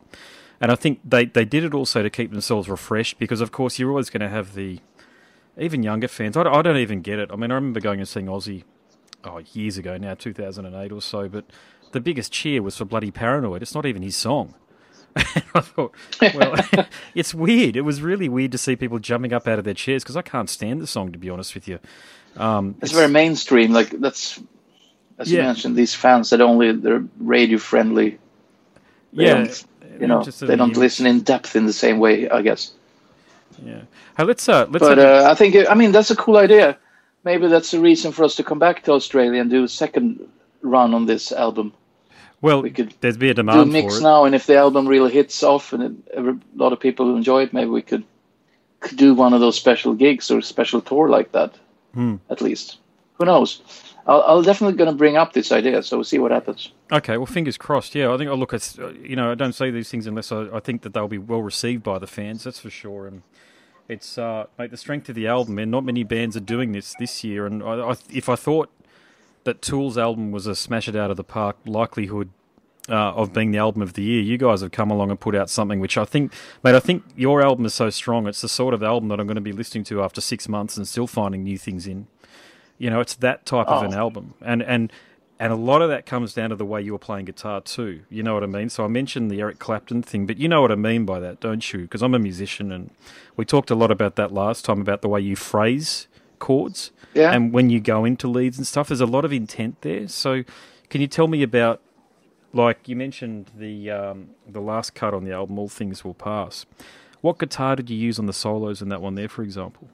And 0.61 0.73
I 0.73 0.75
think 0.75 1.00
they, 1.04 1.26
they 1.26 1.44
did 1.44 1.64
it 1.64 1.75
also 1.75 2.02
to 2.02 2.11
keep 2.11 2.32
themselves 2.32 2.68
refreshed 2.68 3.18
because, 3.18 3.40
of 3.40 3.52
course, 3.52 3.78
you're 3.78 3.90
always 3.90 4.11
going 4.11 4.23
to 4.23 4.28
have 4.28 4.54
the 4.54 4.80
even 5.58 5.82
younger 5.82 6.08
fans. 6.08 6.37
I, 6.37 6.42
don't- 6.44 6.54
I 6.56 6.62
don't 6.62 6.78
even 6.78 7.02
get 7.02 7.18
it. 7.18 7.30
I 7.32 7.37
mean, 7.37 7.50
I 7.50 7.54
remember 7.54 7.80
going 7.80 8.00
and 8.00 8.08
seeing 8.08 8.26
Ozzy 8.26 8.64
oh 9.25 9.42
years 9.52 9.78
ago 9.78 9.96
now, 9.99 10.14
2008 10.14 10.92
or 10.92 11.02
so, 11.02 11.28
but 11.28 11.44
the 11.92 12.00
biggest 12.00 12.32
cheer 12.32 12.62
was 12.62 12.76
for 12.76 12.85
bloody 12.87 13.11
Paranoid. 13.11 13.62
It's 13.62 13.75
not 13.75 13.87
even 13.87 14.02
his 14.02 14.16
song. 14.16 14.54
I 15.16 15.61
thought, 15.61 15.94
well, 16.35 16.87
it's 17.14 17.35
weird. 17.35 17.76
It 17.76 17.82
was 17.82 18.02
really 18.02 18.28
weird 18.28 18.52
to 18.52 18.58
see 18.58 18.76
people 18.76 18.99
jumping 18.99 19.32
up 19.32 19.49
out 19.49 19.58
of 19.58 19.64
their 19.64 19.75
chairs 19.75 20.02
because 20.02 20.16
I 20.16 20.23
can't 20.23 20.50
stand 20.50 20.80
the 20.80 20.87
song, 20.87 21.12
to 21.12 21.18
be 21.18 21.30
honest 21.30 21.54
with 21.54 21.66
you. 21.68 21.78
Um, 22.37 22.76
It's 22.82 22.92
very 22.92 23.08
mainstream. 23.08 23.73
Like 23.73 23.90
that's 23.90 24.40
as 25.18 25.32
you 25.32 25.38
mentioned, 25.38 25.76
these 25.76 25.94
fans 25.94 26.30
that 26.30 26.40
only 26.40 26.73
they're 26.73 27.04
radio 27.18 27.58
friendly. 27.58 28.18
They 29.12 29.25
yeah, 29.25 29.54
you 29.99 30.06
know, 30.06 30.23
they 30.23 30.56
don't 30.56 30.76
listen 30.76 31.06
in 31.06 31.20
depth 31.20 31.56
in 31.56 31.64
the 31.64 31.73
same 31.73 31.99
way, 31.99 32.28
I 32.28 32.42
guess. 32.42 32.73
Yeah. 33.64 33.82
Hey, 34.16 34.25
let's 34.25 34.46
uh, 34.49 34.66
let's 34.68 34.85
But 34.85 34.99
uh, 34.99 35.28
I 35.30 35.35
think 35.35 35.56
I 35.68 35.75
mean 35.75 35.92
that's 35.92 36.11
a 36.11 36.16
cool 36.16 36.37
idea. 36.37 36.76
Maybe 37.25 37.49
that's 37.49 37.73
a 37.73 37.80
reason 37.80 38.12
for 38.12 38.25
us 38.25 38.37
to 38.37 38.44
come 38.44 38.58
back 38.58 38.85
to 38.85 38.92
Australia 38.92 39.40
and 39.40 39.50
do 39.50 39.64
a 39.64 39.68
second 39.68 40.28
run 40.62 40.94
on 40.94 41.06
this 41.06 41.32
album. 41.32 41.73
Well, 42.40 42.62
we 42.62 42.71
could 42.71 42.95
there's 43.00 43.16
be 43.16 43.31
a 43.31 43.35
demand 43.35 43.57
do 43.57 43.62
a 43.62 43.66
mix 43.66 43.95
for 43.95 44.00
it. 44.00 44.02
now, 44.02 44.25
and 44.25 44.35
if 44.35 44.47
the 44.47 44.57
album 44.57 44.87
really 44.87 45.12
hits 45.12 45.43
off 45.43 45.73
and 45.73 45.83
it, 45.83 46.16
a 46.16 46.38
lot 46.55 46.73
of 46.73 46.81
people 46.81 47.16
enjoy 47.16 47.43
it, 47.43 47.52
maybe 47.52 47.71
we 47.71 47.83
could 47.83 48.05
could 48.81 48.99
do 48.99 49.14
one 49.14 49.33
of 49.33 49.40
those 49.40 49.57
special 49.57 49.95
gigs 49.95 50.31
or 50.31 50.40
special 50.43 50.81
tour 50.81 51.09
like 51.09 51.33
that. 51.33 51.55
Hmm. 51.95 52.16
At 52.28 52.40
least, 52.40 52.78
who 53.14 53.25
knows? 53.25 53.62
I'll, 54.07 54.23
I'll 54.23 54.43
definitely 54.43 54.76
going 54.76 54.90
to 54.90 54.97
bring 54.97 55.16
up 55.16 55.33
this 55.33 55.50
idea, 55.50 55.83
so 55.83 55.97
we'll 55.97 56.05
see 56.05 56.19
what 56.19 56.31
happens. 56.31 56.73
Okay, 56.93 57.16
well, 57.16 57.26
fingers 57.26 57.57
crossed. 57.59 57.95
Yeah, 57.95 58.12
I 58.12 58.16
think. 58.16 58.31
Oh, 58.31 58.35
look, 58.35 58.52
it's, 58.52 58.78
uh, 58.78 58.93
you 59.02 59.16
know, 59.16 59.33
I 59.33 59.35
don't 59.35 59.55
say 59.55 59.71
these 59.71 59.90
things 59.90 60.07
unless 60.07 60.31
I, 60.31 60.47
I 60.52 60.61
think 60.61 60.83
that 60.83 60.95
they'll 60.95 61.09
be 61.09 61.19
well 61.19 61.43
received 61.43 61.83
by 61.83 61.99
the 61.99 62.07
fans. 62.07 62.45
That's 62.45 62.61
for 62.61 62.71
sure. 62.71 63.07
And 63.07 63.23
it's, 63.88 64.16
uh, 64.16 64.47
mate, 64.59 64.71
the 64.71 64.76
strength 64.76 65.09
of 65.09 65.16
the 65.16 65.26
album. 65.26 65.59
And 65.59 65.71
not 65.71 65.85
many 65.85 66.05
bands 66.05 66.37
are 66.37 66.40
doing 66.40 66.73
this 66.73 66.95
this 66.99 67.25
year. 67.25 67.47
And 67.47 67.62
I, 67.62 67.90
I, 67.90 67.95
if 68.11 68.28
I 68.28 68.37
thought 68.37 68.71
that 69.47 69.62
Tool's 69.62 69.97
album 69.97 70.31
was 70.31 70.47
a 70.47 70.55
smash 70.55 70.87
it 70.88 70.95
out 70.95 71.11
of 71.11 71.17
the 71.17 71.25
park 71.25 71.57
likelihood 71.65 72.29
uh, 72.88 72.93
of 73.15 73.33
being 73.33 73.50
the 73.50 73.59
album 73.59 73.83
of 73.83 73.95
the 73.95 74.03
year, 74.03 74.23
you 74.23 74.38
guys 74.38 74.61
have 74.61 74.71
come 74.71 74.91
along 74.91 75.11
and 75.11 75.19
put 75.19 75.35
out 75.35 75.50
something 75.50 75.81
which 75.81 75.99
I 75.99 76.05
think, 76.05 76.33
mate, 76.62 76.75
I 76.76 76.81
think 76.81 77.03
your 77.17 77.43
album 77.43 77.65
is 77.67 77.75
so 77.75 77.91
strong. 77.91 78.29
It's 78.29 78.43
the 78.43 78.49
sort 78.49 78.75
of 78.75 78.83
album 78.83 79.09
that 79.09 79.19
I'm 79.19 79.26
going 79.26 79.35
to 79.37 79.41
be 79.41 79.53
listening 79.53 79.83
to 79.85 80.03
after 80.03 80.21
six 80.21 80.49
months 80.49 80.76
and 80.76 80.87
still 80.87 81.07
finding 81.09 81.43
new 81.43 81.59
things 81.59 81.87
in. 81.87 82.07
You 82.79 82.91
know, 82.91 83.00
it's 83.00 83.15
that 83.17 83.45
type 83.47 83.67
of 83.69 83.83
Oh. 83.83 83.87
an 83.87 83.95
album, 83.95 84.35
and 84.41 84.62
and 84.62 84.93
and 85.41 85.53
a 85.53 85.57
lot 85.57 85.83
of 85.83 85.88
that 85.91 86.07
comes 86.07 86.33
down 86.33 86.50
to 86.50 86.57
the 86.57 86.65
way 86.65 86.81
you 86.81 86.93
were 86.93 86.99
playing 86.99 87.25
guitar 87.25 87.61
too. 87.61 88.03
You 88.09 88.23
know 88.23 88.35
what 88.35 88.43
I 88.43 88.47
mean? 88.47 88.69
So 88.69 88.85
I 88.85 88.88
mentioned 88.88 89.31
the 89.31 89.41
Eric 89.41 89.59
Clapton 89.59 90.03
thing, 90.03 90.26
but 90.26 90.37
you 90.38 90.47
know 90.49 90.62
what 90.62 90.71
I 90.71 90.76
mean 90.76 91.05
by 91.05 91.19
that, 91.21 91.41
don't 91.41 91.73
you? 91.73 91.81
Because 91.81 92.03
I'm 92.03 92.15
a 92.15 92.19
musician, 92.19 92.71
and 92.71 92.91
we 93.37 93.45
talked 93.45 93.71
a 93.71 93.75
lot 93.75 93.91
about 93.91 94.17
that 94.17 94.31
last 94.33 94.65
time 94.65 94.81
about 94.81 95.03
the 95.03 95.09
way 95.09 95.21
you 95.21 95.37
phrase 95.37 96.07
chords 96.38 96.91
Yeah. 97.16 97.32
and 97.32 97.52
when 97.52 97.70
you 97.70 97.80
go 97.80 98.04
into 98.04 98.28
leads 98.28 98.58
and 98.58 98.66
stuff. 98.66 98.88
There's 98.88 99.00
a 99.00 99.06
lot 99.06 99.25
of 99.25 99.32
intent 99.32 99.80
there. 99.80 100.06
So 100.08 100.44
can 100.90 101.00
you 101.00 101.06
tell 101.08 101.26
me 101.28 101.42
about? 101.42 101.80
Like 102.52 102.88
you 102.88 102.96
mentioned 102.96 103.50
the 103.58 103.90
um, 103.90 104.30
the 104.49 104.61
last 104.61 104.94
cut 104.94 105.12
on 105.12 105.25
the 105.25 105.32
album, 105.32 105.58
"All 105.58 105.68
Things 105.68 106.04
Will 106.04 106.14
Pass." 106.14 106.64
What 107.20 107.38
guitar 107.38 107.76
did 107.76 107.90
you 107.90 107.96
use 107.96 108.18
on 108.18 108.26
the 108.26 108.32
solos 108.32 108.80
in 108.80 108.88
that 108.90 109.02
one 109.02 109.14
there, 109.14 109.28
for 109.28 109.42
example? 109.42 109.88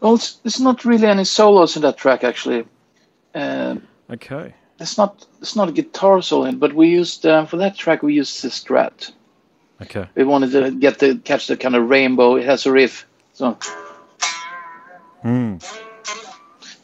Well, 0.00 0.14
it's, 0.14 0.34
there's 0.36 0.60
not 0.60 0.84
really 0.84 1.06
any 1.06 1.24
solos 1.24 1.76
in 1.76 1.82
that 1.82 1.96
track 1.96 2.24
actually. 2.24 2.66
Uh, 3.34 3.76
Okay. 4.10 4.54
it's 4.78 4.96
not 4.96 5.26
it's 5.40 5.56
not 5.56 5.68
a 5.68 5.72
guitar 5.72 6.22
solo, 6.22 6.44
in, 6.44 6.58
but 6.58 6.72
we 6.72 6.88
used 6.88 7.26
uh, 7.26 7.44
for 7.46 7.56
that 7.58 7.76
track 7.76 8.02
we 8.02 8.14
used 8.14 8.42
the 8.42 8.48
Strat. 8.48 9.12
Okay. 9.82 10.06
We 10.14 10.24
wanted 10.24 10.52
to 10.52 10.70
get 10.70 10.98
the 10.98 11.16
catch 11.18 11.46
the 11.48 11.56
kind 11.56 11.74
of 11.74 11.88
rainbow. 11.90 12.36
It 12.36 12.44
has 12.44 12.64
a 12.66 12.72
riff, 12.72 13.06
so 13.32 13.58
Hmm. 15.22 15.56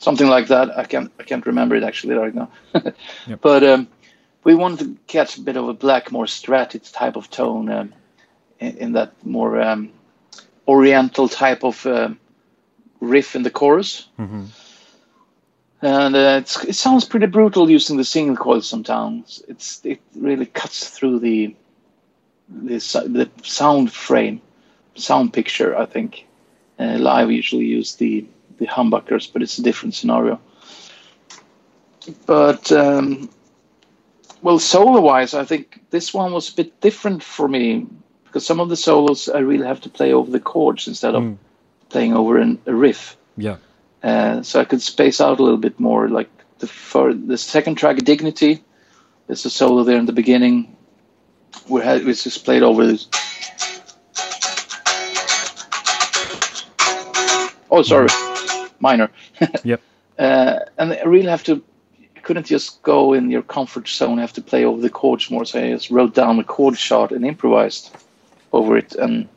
Something 0.00 0.28
like 0.28 0.48
that. 0.48 0.76
I 0.78 0.84
can't 0.84 1.12
I 1.20 1.24
can't 1.24 1.46
remember 1.46 1.76
it 1.76 1.84
actually 1.84 2.14
right 2.16 2.34
now. 2.34 2.48
Yep. 3.26 3.40
But 3.42 3.62
um, 3.62 3.88
we 4.44 4.54
wanted 4.54 4.78
to 4.78 4.96
catch 5.06 5.36
a 5.36 5.42
bit 5.42 5.56
of 5.56 5.68
a 5.68 5.74
Blackmore 5.74 6.26
stratic 6.26 6.82
type 6.84 7.16
of 7.16 7.28
tone 7.30 7.70
um, 7.70 7.92
in, 8.58 8.76
in 8.78 8.92
that 8.92 9.12
more 9.24 9.60
um, 9.60 9.90
oriental 10.66 11.28
type 11.28 11.64
of 11.64 11.86
um, 11.86 12.18
riff 13.00 13.36
in 13.36 13.42
the 13.42 13.50
chorus. 13.50 14.08
hmm 14.16 14.46
And 15.82 16.16
uh, 16.16 16.40
it's, 16.40 16.64
it 16.64 16.76
sounds 16.76 17.04
pretty 17.04 17.26
brutal 17.26 17.70
using 17.70 17.98
the 17.98 18.04
single 18.04 18.36
coil 18.36 18.62
sometimes. 18.62 19.42
It's 19.48 19.84
it 19.84 20.00
really 20.16 20.46
cuts 20.46 20.88
through 20.88 21.20
the 21.20 21.54
the, 22.48 22.78
the 23.06 23.30
sound 23.42 23.92
frame, 23.92 24.40
sound 24.94 25.32
picture. 25.32 25.76
I 25.76 25.86
think 25.86 26.26
uh, 26.78 26.96
live 26.98 27.28
we 27.28 27.36
usually 27.36 27.66
use 27.66 27.96
the 27.96 28.24
the 28.60 28.66
humbuckers, 28.68 29.32
but 29.32 29.42
it's 29.42 29.58
a 29.58 29.62
different 29.62 29.94
scenario. 29.96 30.38
But 32.26 32.70
um, 32.70 33.28
well, 34.42 34.58
solo 34.60 35.00
wise, 35.00 35.34
I 35.34 35.44
think 35.44 35.82
this 35.90 36.14
one 36.14 36.32
was 36.32 36.48
a 36.52 36.54
bit 36.54 36.80
different 36.80 37.22
for 37.24 37.48
me 37.48 37.86
because 38.24 38.46
some 38.46 38.60
of 38.60 38.68
the 38.68 38.76
solos 38.76 39.28
I 39.28 39.40
really 39.40 39.66
have 39.66 39.80
to 39.82 39.88
play 39.88 40.12
over 40.12 40.30
the 40.30 40.40
chords 40.40 40.86
instead 40.86 41.14
of 41.16 41.22
Mm. 41.24 41.36
playing 41.88 42.14
over 42.14 42.38
an, 42.38 42.58
a 42.66 42.74
riff. 42.74 43.16
Yeah. 43.36 43.56
Uh, 44.02 44.42
so 44.42 44.60
I 44.60 44.64
could 44.64 44.80
space 44.80 45.20
out 45.20 45.40
a 45.40 45.42
little 45.42 45.58
bit 45.58 45.78
more. 45.80 46.08
Like 46.08 46.30
the 46.60 46.66
fir- 46.68 47.12
the 47.14 47.36
second 47.36 47.74
track, 47.76 47.96
Dignity, 47.98 48.62
there's 49.26 49.44
a 49.44 49.50
solo 49.50 49.82
there 49.84 49.98
in 49.98 50.06
the 50.06 50.12
beginning. 50.12 50.76
We 51.68 51.82
had 51.82 52.06
it's 52.08 52.24
just 52.24 52.44
played 52.44 52.62
over 52.62 52.86
this. 52.86 53.08
Oh, 57.72 57.82
sorry, 57.82 58.08
minor. 58.80 59.10
Yep. 59.62 59.82
Uh, 60.18 60.60
and 60.78 60.92
I 60.92 61.04
really 61.04 61.28
have 61.30 61.44
to. 61.44 61.62
You 61.98 62.22
couldn't 62.22 62.46
just 62.46 62.82
go 62.82 63.14
in 63.14 63.30
your 63.30 63.42
comfort 63.42 63.88
zone. 63.88 64.18
Have 64.18 64.34
to 64.34 64.42
play 64.42 64.64
over 64.66 64.80
the 64.82 64.90
chords 64.90 65.30
more. 65.30 65.44
So 65.46 65.60
I 65.60 65.70
just 65.72 65.90
wrote 65.90 66.14
down 66.14 66.38
a 66.40 66.44
chord 66.44 66.76
chart 66.76 67.12
and 67.12 67.24
improvised 67.26 67.96
over 68.52 68.76
it, 68.76 68.94
and 68.96 69.28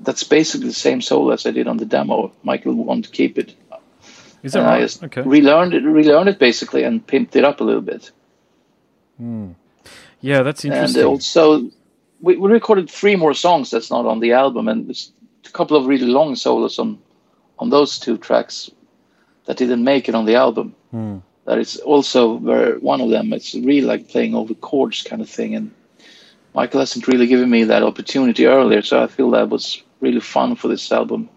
that's 0.00 0.24
basically 0.24 0.68
the 0.68 0.74
same 0.74 1.00
solo 1.02 1.32
as 1.32 1.46
I 1.46 1.52
did 1.52 1.68
on 1.68 1.78
the 1.78 1.86
demo. 1.86 2.32
Michael 2.42 2.74
wanted 2.74 3.04
to 3.04 3.10
keep 3.12 3.38
it. 3.38 3.54
Is 4.42 4.54
that 4.54 4.62
And 4.62 4.68
I 4.68 4.80
right? 4.80 4.80
just 4.80 5.02
Okay. 5.04 5.22
relearned 5.24 5.74
it, 5.74 5.84
relearned 5.84 6.28
it 6.30 6.38
basically, 6.38 6.84
and 6.84 7.06
pimped 7.06 7.36
it 7.36 7.44
up 7.44 7.60
a 7.60 7.64
little 7.64 7.82
bit. 7.82 8.10
Yeah, 10.20 10.42
that's 10.42 10.64
interesting. 10.64 11.02
And 11.02 11.08
also, 11.08 11.70
we, 12.20 12.36
we 12.36 12.50
recorded 12.50 12.90
three 12.90 13.16
more 13.16 13.34
songs 13.34 13.70
that's 13.70 13.90
not 13.90 14.06
on 14.06 14.20
the 14.20 14.32
album, 14.34 14.68
and 14.68 14.90
a 15.46 15.50
couple 15.50 15.76
of 15.76 15.86
really 15.86 16.06
long 16.06 16.36
solos 16.36 16.78
on 16.78 16.98
on 17.58 17.70
those 17.70 17.98
two 17.98 18.18
tracks 18.18 18.70
that 19.46 19.56
didn't 19.56 19.82
make 19.84 20.08
it 20.08 20.14
on 20.14 20.26
the 20.26 20.34
album. 20.36 20.74
That 21.44 21.58
is 21.58 21.76
also 21.76 22.34
where 22.34 22.74
one 22.80 23.00
of 23.00 23.10
them 23.10 23.32
it's 23.32 23.54
really 23.54 23.82
like 23.82 24.08
playing 24.08 24.34
over 24.34 24.54
chords 24.54 25.02
kind 25.02 25.22
of 25.22 25.28
thing, 25.30 25.54
and 25.54 25.70
Michael 26.54 26.80
hasn't 26.80 27.06
really 27.06 27.26
given 27.26 27.48
me 27.50 27.64
that 27.64 27.82
opportunity 27.82 28.46
earlier, 28.46 28.82
so 28.82 29.02
I 29.02 29.06
feel 29.06 29.30
that 29.30 29.48
was 29.48 29.82
really 30.00 30.20
fun 30.20 30.56
for 30.56 30.68
this 30.68 30.90
album, 30.90 31.28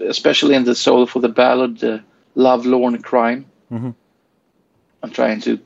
especially 0.00 0.54
in 0.54 0.64
the 0.64 0.74
solo 0.74 1.06
for 1.06 1.20
the 1.20 1.28
ballad 1.28 1.82
uh, 1.84 1.98
"Lovelorn 2.34 3.02
Crime." 3.02 3.46
Mhm. 3.70 3.94
I'm 5.02 5.10
trying 5.10 5.40
to 5.42 5.60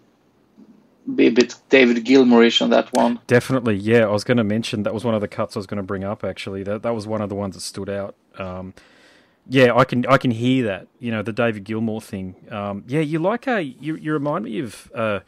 be 1.15 1.27
a 1.29 1.31
bit 1.31 1.55
David 1.71 2.05
Gilmourish 2.05 2.61
on 2.61 2.71
that 2.71 2.93
one. 2.93 3.19
Definitely, 3.27 3.77
yeah. 3.77 4.05
I 4.05 4.11
was 4.11 4.25
going 4.25 4.37
to 4.37 4.45
mention 4.45 4.83
that 4.83 4.93
was 4.93 5.05
one 5.05 5.15
of 5.15 5.21
the 5.23 5.29
cuts 5.29 5.57
I 5.57 5.59
was 5.59 5.67
going 5.67 5.79
to 5.79 5.83
bring 5.83 6.05
up. 6.05 6.23
Actually, 6.25 6.63
that 6.65 6.83
that 6.83 6.95
was 6.95 7.07
one 7.07 7.23
of 7.23 7.29
the 7.31 7.35
ones 7.35 7.55
that 7.55 7.63
stood 7.63 7.89
out. 7.89 8.15
Um, 8.39 8.75
yeah, 9.51 9.75
I 9.75 9.85
can 9.85 10.07
I 10.07 10.17
can 10.17 10.31
hear 10.31 10.65
that. 10.67 10.87
You 11.01 11.11
know, 11.11 11.23
the 11.23 11.33
David 11.33 11.65
Gilmour 11.65 12.01
thing. 12.01 12.37
Um, 12.51 12.85
yeah, 12.87 13.01
you 13.01 13.19
like 13.19 13.49
a 13.49 13.61
you 13.61 13.97
you 13.97 14.13
remind 14.13 14.45
me 14.45 14.61
of. 14.61 14.91
Uh, 14.95 15.21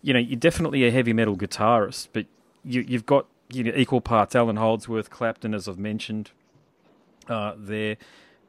you 0.00 0.12
know, 0.12 0.18
you're 0.20 0.38
definitely 0.38 0.84
a 0.84 0.90
heavy 0.90 1.14
metal 1.14 1.34
guitarist, 1.34 2.08
but 2.12 2.26
you, 2.62 2.82
you've 2.82 3.06
got 3.06 3.26
you 3.48 3.64
know, 3.64 3.72
equal 3.74 4.02
parts 4.02 4.36
Allan 4.36 4.56
Holdsworth, 4.56 5.08
Clapton, 5.08 5.54
as 5.54 5.66
I've 5.66 5.78
mentioned 5.78 6.30
uh, 7.26 7.54
there, 7.56 7.96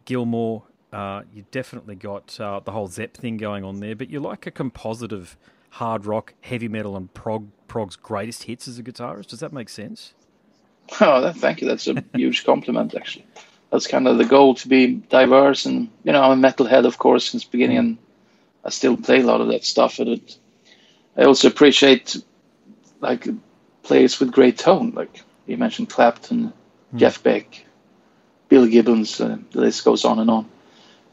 Gilmour. 0.05 0.63
Uh, 0.91 1.22
you 1.34 1.46
definitely 1.51 1.96
got 1.96 2.38
uh, 2.41 2.60
the 2.60 2.72
whole 2.74 2.88
Zepp 2.88 3.15
thing 3.15 3.38
going 3.38 3.63
on 3.63 3.79
there, 3.79 3.96
but 3.96 4.10
you're 4.10 4.22
like 4.22 4.46
a 4.46 4.51
composite 4.51 5.13
of 5.13 5.38
hard 5.72 6.05
rock, 6.05 6.34
heavy 6.41 6.67
metal, 6.67 6.98
and 6.98 7.13
prog 7.13 7.48
prog's 7.70 7.96
greatest 7.96 8.44
hits 8.44 8.67
as 8.67 8.77
a 8.77 8.84
guitarist. 8.84 9.27
Does 9.27 9.39
that 9.39 9.53
make 9.53 9.70
sense? 9.70 10.13
Oh, 11.00 11.32
thank 11.32 11.62
you. 11.62 11.67
That's 11.67 11.88
a 11.88 12.03
huge 12.13 12.44
compliment, 12.44 12.94
actually. 12.96 13.25
That's 13.72 13.88
kind 13.88 14.07
of 14.07 14.17
the 14.17 14.25
goal 14.25 14.55
to 14.55 14.67
be 14.67 14.88
diverse, 14.88 15.65
and 15.65 15.89
you 16.03 16.12
know, 16.12 16.22
I'm 16.22 16.43
a 16.43 16.48
metalhead, 16.48 16.86
of 16.86 16.98
course, 16.98 17.29
since 17.29 17.45
the 17.45 17.51
beginning, 17.51 17.77
and 17.77 17.98
I 18.63 18.69
still 18.69 18.95
play 18.95 19.22
a 19.22 19.25
lot 19.25 19.41
of 19.41 19.48
that 19.50 19.65
stuff. 19.65 20.00
And 20.00 20.10
it, 20.10 20.38
I 21.17 21.24
also 21.24 21.48
appreciate 21.48 22.17
like 23.01 23.27
players 23.84 24.19
with 24.19 24.31
great 24.31 24.57
tone, 24.57 24.91
like 24.91 25.22
you 25.45 25.57
mentioned 25.57 25.89
Clapton, 25.89 26.53
mm. 26.93 26.98
Jeff 26.98 27.22
Beck, 27.22 27.65
Bill 28.50 28.67
Gibbons. 28.67 29.19
Uh, 29.19 29.38
the 29.51 29.62
list 29.62 29.86
goes 29.86 30.05
on 30.05 30.19
and 30.19 30.29
on. 30.29 30.50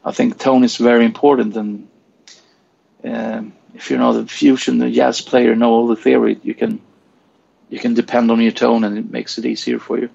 I 0.05 0.13
think 0.13 0.39
tone 0.39 0.65
is 0.65 0.77
very 0.77 1.05
important, 1.05 1.57
and 1.57 1.89
um, 3.05 3.53
if 3.75 3.91
you're 3.91 3.99
not 3.99 4.17
a 4.17 4.27
fusion 4.27 4.83
a 4.83 4.91
jazz 4.91 5.21
player, 5.21 5.55
know 5.55 5.71
all 5.71 5.87
the 5.87 5.97
theory, 5.97 6.39
you 6.43 6.55
can 6.55 6.81
you 7.69 7.79
can 7.79 7.95
depend 7.95 8.31
on 8.31 8.41
your 8.41 8.53
tone, 8.53 8.85
and 8.85 8.99
it 8.99 9.11
makes 9.11 9.39
it 9.39 9.47
easier 9.47 9.79
for 9.79 9.99
you. 9.99 10.11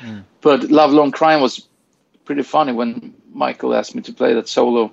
Mm. 0.00 0.24
But 0.42 0.70
Lovelorn 0.70 1.10
Crime 1.12 1.40
was 1.40 1.66
pretty 2.24 2.42
funny 2.42 2.72
when 2.72 3.14
Michael 3.32 3.74
asked 3.74 3.96
me 3.96 4.02
to 4.02 4.12
play 4.12 4.34
that 4.34 4.48
solo. 4.48 4.92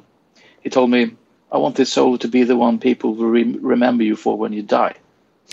He 0.61 0.69
told 0.69 0.89
me, 0.89 1.15
"I 1.51 1.57
want 1.57 1.75
this 1.75 1.91
solo 1.91 2.17
to 2.17 2.27
be 2.27 2.43
the 2.43 2.55
one 2.55 2.79
people 2.79 3.13
will 3.13 3.27
re- 3.27 3.59
remember 3.61 4.03
you 4.03 4.15
for 4.15 4.35
when 4.35 4.53
you 4.53 4.63
die." 4.63 4.95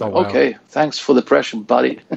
Oh, 0.00 0.09
wow. 0.09 0.26
Okay, 0.26 0.57
thanks 0.69 0.99
for 0.99 1.14
the 1.14 1.23
pressure, 1.23 1.59
buddy. 1.59 2.00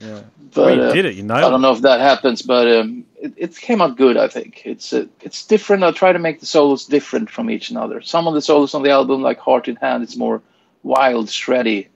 yeah. 0.00 0.22
But 0.54 0.64
well, 0.64 0.74
you 0.74 0.82
uh, 0.82 0.92
did 0.92 1.04
it. 1.06 1.14
You 1.14 1.22
know. 1.24 1.34
I 1.34 1.40
don't 1.40 1.60
know 1.60 1.72
if 1.72 1.82
that 1.82 2.00
happens, 2.00 2.42
but 2.42 2.70
um, 2.72 3.04
it, 3.20 3.34
it, 3.36 3.56
came 3.56 3.80
out 3.80 3.96
good. 3.96 4.16
I 4.16 4.28
think 4.28 4.62
it's 4.64 4.92
uh, 4.92 5.06
it's 5.20 5.46
different. 5.46 5.84
I 5.84 5.90
try 5.92 6.12
to 6.12 6.18
make 6.18 6.40
the 6.40 6.46
solos 6.46 6.86
different 6.86 7.30
from 7.30 7.50
each 7.50 7.70
another. 7.70 8.00
Some 8.02 8.26
of 8.26 8.34
the 8.34 8.42
solos 8.42 8.74
on 8.74 8.82
the 8.82 8.90
album, 8.90 9.22
like 9.22 9.38
Heart 9.38 9.68
in 9.68 9.76
Hand, 9.76 10.02
it's 10.02 10.16
more 10.16 10.42
wild, 10.82 11.26
shreddy, 11.26 11.88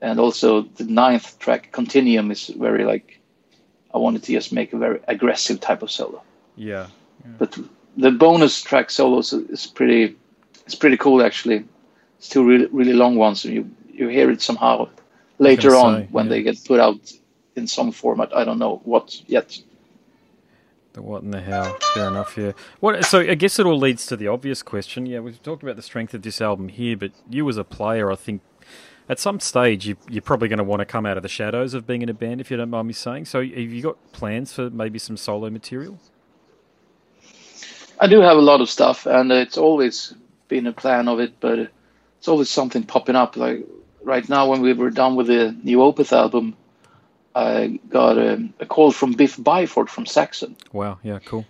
and 0.00 0.18
also 0.18 0.62
the 0.62 0.84
ninth 0.84 1.38
track, 1.38 1.72
Continuum, 1.72 2.30
is 2.30 2.48
very 2.48 2.84
like 2.84 3.20
I 3.94 3.98
wanted 3.98 4.22
to 4.24 4.32
just 4.32 4.52
make 4.52 4.72
a 4.72 4.78
very 4.78 5.00
aggressive 5.08 5.60
type 5.60 5.82
of 5.82 5.90
solo. 5.90 6.22
Yeah. 6.56 6.86
yeah. 7.24 7.32
But 7.38 7.58
the 7.96 8.10
bonus 8.10 8.62
track 8.62 8.90
solos 8.90 9.32
is 9.32 9.66
pretty. 9.66 10.16
It's 10.64 10.74
pretty 10.74 10.96
cool 10.96 11.22
actually. 11.22 11.64
It's 12.18 12.28
two 12.28 12.44
really 12.44 12.66
really 12.66 12.92
long 12.92 13.16
ones, 13.16 13.44
and 13.44 13.54
you 13.54 13.70
you 13.92 14.08
hear 14.08 14.30
it 14.30 14.42
somehow 14.42 14.88
later 15.38 15.74
on 15.74 16.02
say, 16.02 16.08
when 16.10 16.26
yeah. 16.26 16.30
they 16.30 16.42
get 16.42 16.64
put 16.64 16.80
out 16.80 17.12
in 17.56 17.66
some 17.66 17.92
format. 17.92 18.34
I 18.34 18.44
don't 18.44 18.58
know 18.58 18.80
what 18.84 19.20
yet. 19.28 19.58
The 20.92 21.02
what 21.02 21.22
in 21.22 21.30
the 21.30 21.40
how. 21.40 21.76
Fair 21.94 22.08
enough. 22.08 22.36
Yeah. 22.36 22.52
What? 22.80 23.04
So 23.04 23.20
I 23.20 23.34
guess 23.34 23.58
it 23.58 23.66
all 23.66 23.78
leads 23.78 24.06
to 24.06 24.16
the 24.16 24.28
obvious 24.28 24.62
question. 24.62 25.06
Yeah, 25.06 25.20
we've 25.20 25.42
talked 25.42 25.62
about 25.62 25.76
the 25.76 25.82
strength 25.82 26.14
of 26.14 26.22
this 26.22 26.40
album 26.40 26.68
here, 26.68 26.96
but 26.96 27.12
you 27.28 27.48
as 27.48 27.56
a 27.56 27.64
player, 27.64 28.10
I 28.10 28.16
think, 28.16 28.42
at 29.10 29.18
some 29.18 29.40
stage 29.40 29.88
you, 29.88 29.96
are 30.16 30.20
probably 30.20 30.46
going 30.46 30.58
to 30.58 30.64
want 30.64 30.78
to 30.78 30.86
come 30.86 31.04
out 31.04 31.16
of 31.16 31.24
the 31.24 31.28
shadows 31.28 31.74
of 31.74 31.84
being 31.84 32.00
in 32.00 32.08
a 32.08 32.14
band, 32.14 32.40
if 32.40 32.48
you 32.48 32.56
don't 32.56 32.70
mind 32.70 32.86
me 32.86 32.94
saying. 32.94 33.24
So, 33.24 33.40
have 33.40 33.58
you 33.58 33.82
got 33.82 34.12
plans 34.12 34.52
for 34.52 34.70
maybe 34.70 35.00
some 35.00 35.16
solo 35.16 35.50
material? 35.50 35.98
I 37.98 38.06
do 38.06 38.20
have 38.20 38.38
a 38.38 38.40
lot 38.40 38.60
of 38.60 38.70
stuff, 38.70 39.06
and 39.06 39.32
it's 39.32 39.58
always 39.58 40.14
been 40.46 40.66
a 40.68 40.72
plan 40.72 41.08
of 41.08 41.18
it, 41.18 41.34
but 41.40 41.58
it's 41.58 42.28
always 42.28 42.48
something 42.48 42.84
popping 42.84 43.16
up. 43.16 43.36
Like 43.36 43.66
right 44.02 44.26
now, 44.28 44.48
when 44.48 44.62
we 44.62 44.72
were 44.72 44.90
done 44.90 45.16
with 45.16 45.26
the 45.26 45.56
new 45.64 45.78
Opeth 45.78 46.12
album, 46.12 46.56
I 47.34 47.80
got 47.88 48.16
a, 48.16 48.48
a 48.60 48.66
call 48.66 48.92
from 48.92 49.12
Biff 49.12 49.36
Byford 49.36 49.88
from 49.88 50.06
Saxon. 50.06 50.56
Wow, 50.72 51.00
yeah, 51.02 51.18
cool. 51.18 51.44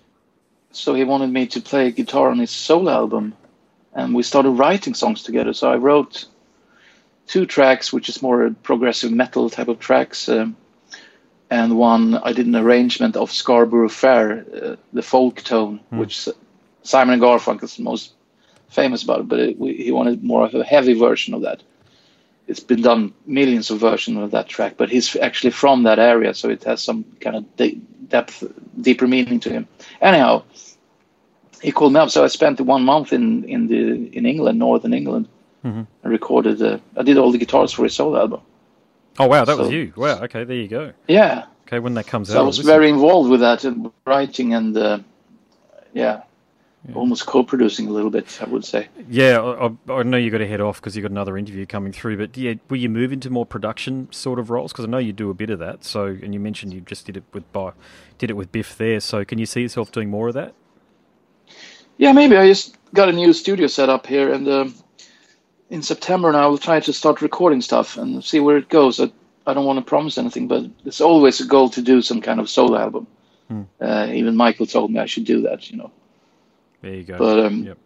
So 0.72 0.94
he 0.94 1.04
wanted 1.04 1.30
me 1.30 1.46
to 1.48 1.60
play 1.60 1.90
guitar 1.90 2.30
on 2.30 2.38
his 2.38 2.50
solo 2.50 2.90
album, 2.90 3.34
and 3.92 4.14
we 4.14 4.22
started 4.22 4.52
writing 4.52 4.94
songs 4.94 5.22
together. 5.22 5.52
So 5.52 5.70
I 5.70 5.76
wrote 5.76 6.24
two 7.30 7.46
tracks, 7.46 7.92
which 7.92 8.08
is 8.08 8.22
more 8.22 8.50
progressive 8.64 9.12
metal 9.12 9.48
type 9.48 9.68
of 9.68 9.78
tracks, 9.78 10.28
um, 10.28 10.56
and 11.48 11.78
one 11.78 12.14
I 12.14 12.32
did 12.32 12.46
an 12.46 12.56
arrangement 12.56 13.16
of 13.16 13.30
Scarborough 13.30 13.88
Fair, 13.88 14.44
uh, 14.62 14.76
the 14.92 15.02
folk 15.02 15.36
tone, 15.42 15.78
mm. 15.92 15.98
which 15.98 16.28
Simon 16.82 17.14
and 17.14 17.22
Garfunkel 17.22 17.64
is 17.64 17.78
most 17.78 18.14
famous 18.68 19.04
about 19.04 19.28
but 19.28 19.38
it, 19.38 19.58
we, 19.58 19.74
he 19.74 19.92
wanted 19.92 20.24
more 20.24 20.44
of 20.44 20.54
a 20.54 20.64
heavy 20.64 20.94
version 20.94 21.34
of 21.34 21.42
that. 21.42 21.62
It's 22.48 22.60
been 22.60 22.82
done 22.82 23.14
millions 23.26 23.70
of 23.70 23.78
versions 23.78 24.18
of 24.18 24.32
that 24.32 24.48
track, 24.48 24.74
but 24.76 24.90
he's 24.90 25.14
actually 25.14 25.52
from 25.52 25.84
that 25.84 26.00
area, 26.00 26.34
so 26.34 26.48
it 26.48 26.64
has 26.64 26.82
some 26.82 27.04
kind 27.20 27.36
of 27.36 27.56
de- 27.56 27.80
depth, 28.08 28.42
deeper 28.80 29.06
meaning 29.06 29.38
to 29.40 29.50
him. 29.50 29.68
Anyhow, 30.00 30.42
he 31.62 31.70
called 31.70 31.92
me 31.92 32.00
up, 32.00 32.10
so 32.10 32.24
I 32.24 32.28
spent 32.28 32.60
one 32.60 32.84
month 32.84 33.12
in 33.12 33.44
in 33.44 33.68
the 33.68 34.16
in 34.18 34.26
England, 34.26 34.58
northern 34.58 34.94
England. 34.94 35.28
Mm-hmm. 35.64 35.82
I 36.04 36.08
recorded. 36.08 36.62
Uh, 36.62 36.78
I 36.96 37.02
did 37.02 37.18
all 37.18 37.32
the 37.32 37.38
guitars 37.38 37.72
for 37.72 37.84
his 37.84 37.94
solo 37.94 38.18
album. 38.18 38.40
Oh 39.18 39.26
wow, 39.26 39.44
that 39.44 39.56
so, 39.56 39.62
was 39.62 39.70
you! 39.70 39.92
Wow, 39.96 40.22
okay, 40.24 40.44
there 40.44 40.56
you 40.56 40.68
go. 40.68 40.92
Yeah. 41.08 41.46
Okay, 41.66 41.78
when 41.78 41.94
that 41.94 42.06
comes 42.06 42.28
so 42.28 42.38
out, 42.38 42.42
I 42.42 42.46
was 42.46 42.58
very 42.58 42.88
involved 42.88 43.30
with 43.30 43.40
that, 43.40 43.64
and 43.64 43.92
writing 44.04 44.54
and 44.54 44.76
uh, 44.76 44.98
yeah, 45.92 46.22
yeah. 46.88 46.94
almost 46.94 47.26
co-producing 47.26 47.86
a 47.88 47.90
little 47.90 48.10
bit, 48.10 48.40
I 48.40 48.46
would 48.46 48.64
say. 48.64 48.88
Yeah, 49.08 49.40
I, 49.40 49.92
I 49.92 50.02
know 50.02 50.16
you 50.16 50.30
got 50.30 50.38
to 50.38 50.48
head 50.48 50.60
off 50.60 50.80
because 50.80 50.96
you 50.96 51.02
got 51.02 51.10
another 51.10 51.36
interview 51.36 51.66
coming 51.66 51.92
through. 51.92 52.16
But 52.16 52.36
yeah, 52.36 52.54
will 52.68 52.78
you 52.78 52.88
move 52.88 53.12
into 53.12 53.30
more 53.30 53.46
production 53.46 54.08
sort 54.10 54.38
of 54.38 54.50
roles? 54.50 54.72
Because 54.72 54.86
I 54.86 54.88
know 54.88 54.98
you 54.98 55.12
do 55.12 55.30
a 55.30 55.34
bit 55.34 55.50
of 55.50 55.58
that. 55.58 55.84
So, 55.84 56.06
and 56.06 56.32
you 56.32 56.40
mentioned 56.40 56.72
you 56.72 56.80
just 56.80 57.06
did 57.06 57.16
it 57.16 57.24
with 57.32 57.44
did 58.18 58.30
it 58.30 58.34
with 58.34 58.50
Biff 58.50 58.76
there. 58.76 59.00
So, 59.00 59.24
can 59.24 59.38
you 59.38 59.46
see 59.46 59.62
yourself 59.62 59.92
doing 59.92 60.10
more 60.10 60.28
of 60.28 60.34
that? 60.34 60.54
Yeah, 61.98 62.12
maybe. 62.12 62.36
I 62.36 62.48
just 62.48 62.76
got 62.94 63.08
a 63.08 63.12
new 63.12 63.32
studio 63.32 63.66
set 63.66 63.90
up 63.90 64.06
here, 64.06 64.32
and 64.32 64.48
um, 64.48 64.74
in 65.70 65.82
September 65.82 66.32
now, 66.32 66.44
I 66.44 66.46
will 66.48 66.58
try 66.58 66.80
to 66.80 66.92
start 66.92 67.22
recording 67.22 67.62
stuff 67.62 67.96
and 67.96 68.22
see 68.22 68.40
where 68.40 68.56
it 68.56 68.68
goes. 68.68 69.00
I, 69.00 69.10
I 69.46 69.54
don't 69.54 69.64
want 69.64 69.78
to 69.78 69.84
promise 69.84 70.18
anything, 70.18 70.48
but 70.48 70.64
it's 70.84 71.00
always 71.00 71.40
a 71.40 71.46
goal 71.46 71.70
to 71.70 71.80
do 71.82 72.02
some 72.02 72.20
kind 72.20 72.40
of 72.40 72.50
solo 72.50 72.78
album. 72.78 73.06
Hmm. 73.48 73.62
Uh, 73.80 74.08
even 74.12 74.36
Michael 74.36 74.66
told 74.66 74.90
me 74.90 74.98
I 74.98 75.06
should 75.06 75.24
do 75.24 75.42
that. 75.42 75.70
You 75.70 75.78
know. 75.78 75.92
There 76.82 76.94
you 76.94 77.04
go. 77.04 77.18
But 77.18 77.40
um, 77.40 77.64
yep. 77.64 77.78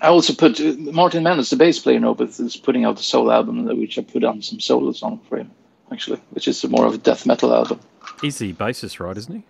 I 0.00 0.08
also 0.08 0.34
put 0.34 0.60
uh, 0.60 0.74
Martin 0.76 1.24
Mendez, 1.24 1.50
the 1.50 1.56
bass 1.56 1.78
player 1.78 1.96
in 1.96 2.04
Opeth, 2.04 2.40
is 2.40 2.56
putting 2.56 2.84
out 2.84 3.00
a 3.00 3.02
solo 3.02 3.32
album, 3.32 3.66
which 3.78 3.98
I 3.98 4.02
put 4.02 4.24
on 4.24 4.40
some 4.40 4.60
solos 4.60 5.02
on 5.02 5.18
for 5.28 5.38
him, 5.38 5.50
actually, 5.90 6.20
which 6.30 6.48
is 6.48 6.64
more 6.64 6.86
of 6.86 6.94
a 6.94 6.98
death 6.98 7.26
metal 7.26 7.52
album. 7.52 7.80
He's 8.22 8.38
the 8.38 8.52
bassist, 8.52 9.00
right? 9.00 9.16
Isn't 9.16 9.34
he? 9.34 9.42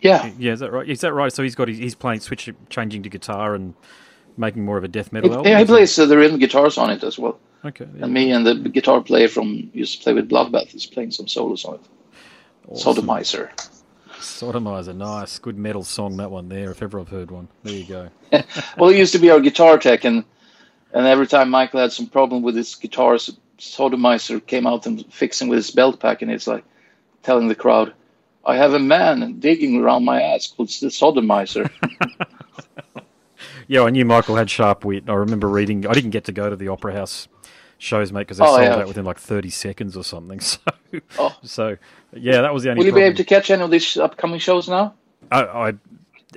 Yeah. 0.00 0.30
Yeah, 0.38 0.52
is 0.52 0.60
that 0.60 0.72
right? 0.72 0.88
Is 0.88 1.00
that 1.02 1.12
right? 1.12 1.32
So 1.32 1.42
he's 1.42 1.54
got 1.54 1.68
he's 1.68 1.94
playing 1.94 2.20
switch, 2.20 2.48
changing 2.70 3.02
to 3.02 3.08
guitar 3.08 3.54
and 3.54 3.74
making 4.38 4.64
more 4.64 4.78
of 4.78 4.84
a 4.84 4.88
death 4.88 5.12
metal 5.12 5.30
he, 5.30 5.36
album. 5.36 5.50
Yeah, 5.50 5.58
he 5.58 5.64
plays 5.64 5.98
uh, 5.98 6.06
the 6.06 6.16
rhythm 6.16 6.38
guitars 6.38 6.78
on 6.78 6.90
it 6.90 7.02
as 7.02 7.18
well. 7.18 7.38
Okay. 7.64 7.86
And 8.00 8.12
me 8.12 8.30
and 8.30 8.46
the 8.46 8.54
guitar 8.54 9.00
player 9.00 9.28
from 9.28 9.70
used 9.74 9.98
to 9.98 10.04
play 10.04 10.12
with 10.12 10.28
Bloodbath 10.28 10.74
is 10.74 10.86
playing 10.86 11.10
some 11.10 11.26
solos 11.26 11.64
on 11.64 11.74
it. 11.74 11.80
Awesome. 12.68 12.94
Sodomizer. 12.94 13.50
Sodomizer, 14.18 14.94
nice, 14.94 15.38
good 15.38 15.56
metal 15.56 15.82
song 15.82 16.16
that 16.16 16.30
one 16.30 16.48
there. 16.48 16.70
If 16.70 16.82
ever 16.82 17.00
I've 17.00 17.08
heard 17.08 17.30
one, 17.30 17.48
there 17.62 17.74
you 17.74 17.84
go. 17.84 18.10
well, 18.76 18.90
he 18.90 18.98
used 18.98 19.12
to 19.12 19.18
be 19.18 19.30
our 19.30 19.40
guitar 19.40 19.78
tech, 19.78 20.04
and 20.04 20.24
and 20.92 21.06
every 21.06 21.26
time 21.26 21.50
Michael 21.50 21.80
had 21.80 21.92
some 21.92 22.06
problem 22.06 22.42
with 22.42 22.56
his 22.56 22.74
guitars, 22.74 23.30
Sodomizer 23.58 24.44
came 24.44 24.66
out 24.66 24.86
and 24.86 25.04
fixing 25.12 25.48
with 25.48 25.58
his 25.58 25.70
belt 25.70 26.00
pack, 26.00 26.22
and 26.22 26.30
it's 26.30 26.46
like 26.46 26.64
telling 27.22 27.48
the 27.48 27.54
crowd, 27.54 27.92
"I 28.44 28.56
have 28.56 28.74
a 28.74 28.80
man 28.80 29.38
digging 29.38 29.80
around 29.80 30.04
my 30.04 30.20
ass 30.20 30.48
called 30.48 30.68
the 30.68 30.88
Sodomizer." 30.88 31.70
yeah, 33.68 33.82
I 33.82 33.90
knew 33.90 34.04
Michael 34.04 34.36
had 34.36 34.50
sharp 34.50 34.84
wit. 34.84 35.04
I 35.08 35.14
remember 35.14 35.46
reading. 35.46 35.86
I 35.86 35.92
didn't 35.92 36.10
get 36.10 36.24
to 36.24 36.32
go 36.32 36.50
to 36.50 36.56
the 36.56 36.68
Opera 36.68 36.94
House 36.94 37.28
shows, 37.76 38.12
mate, 38.12 38.22
because 38.22 38.38
they 38.38 38.44
oh, 38.44 38.56
sold 38.56 38.62
yeah. 38.62 38.76
out 38.76 38.88
within 38.88 39.04
like 39.04 39.18
30 39.18 39.50
seconds 39.50 39.96
or 39.96 40.02
something. 40.02 40.40
So, 40.90 41.00
oh. 41.18 41.36
so 41.42 41.76
yeah, 42.14 42.40
that 42.40 42.54
was 42.54 42.62
the 42.62 42.70
only. 42.70 42.78
Will 42.78 42.86
you 42.86 42.92
problem. 42.92 43.02
be 43.02 43.06
able 43.08 43.16
to 43.18 43.24
catch 43.24 43.50
any 43.50 43.62
of 43.62 43.70
these 43.70 43.98
upcoming 43.98 44.40
shows 44.40 44.70
now? 44.70 44.94
I, 45.30 45.42
I 45.42 45.74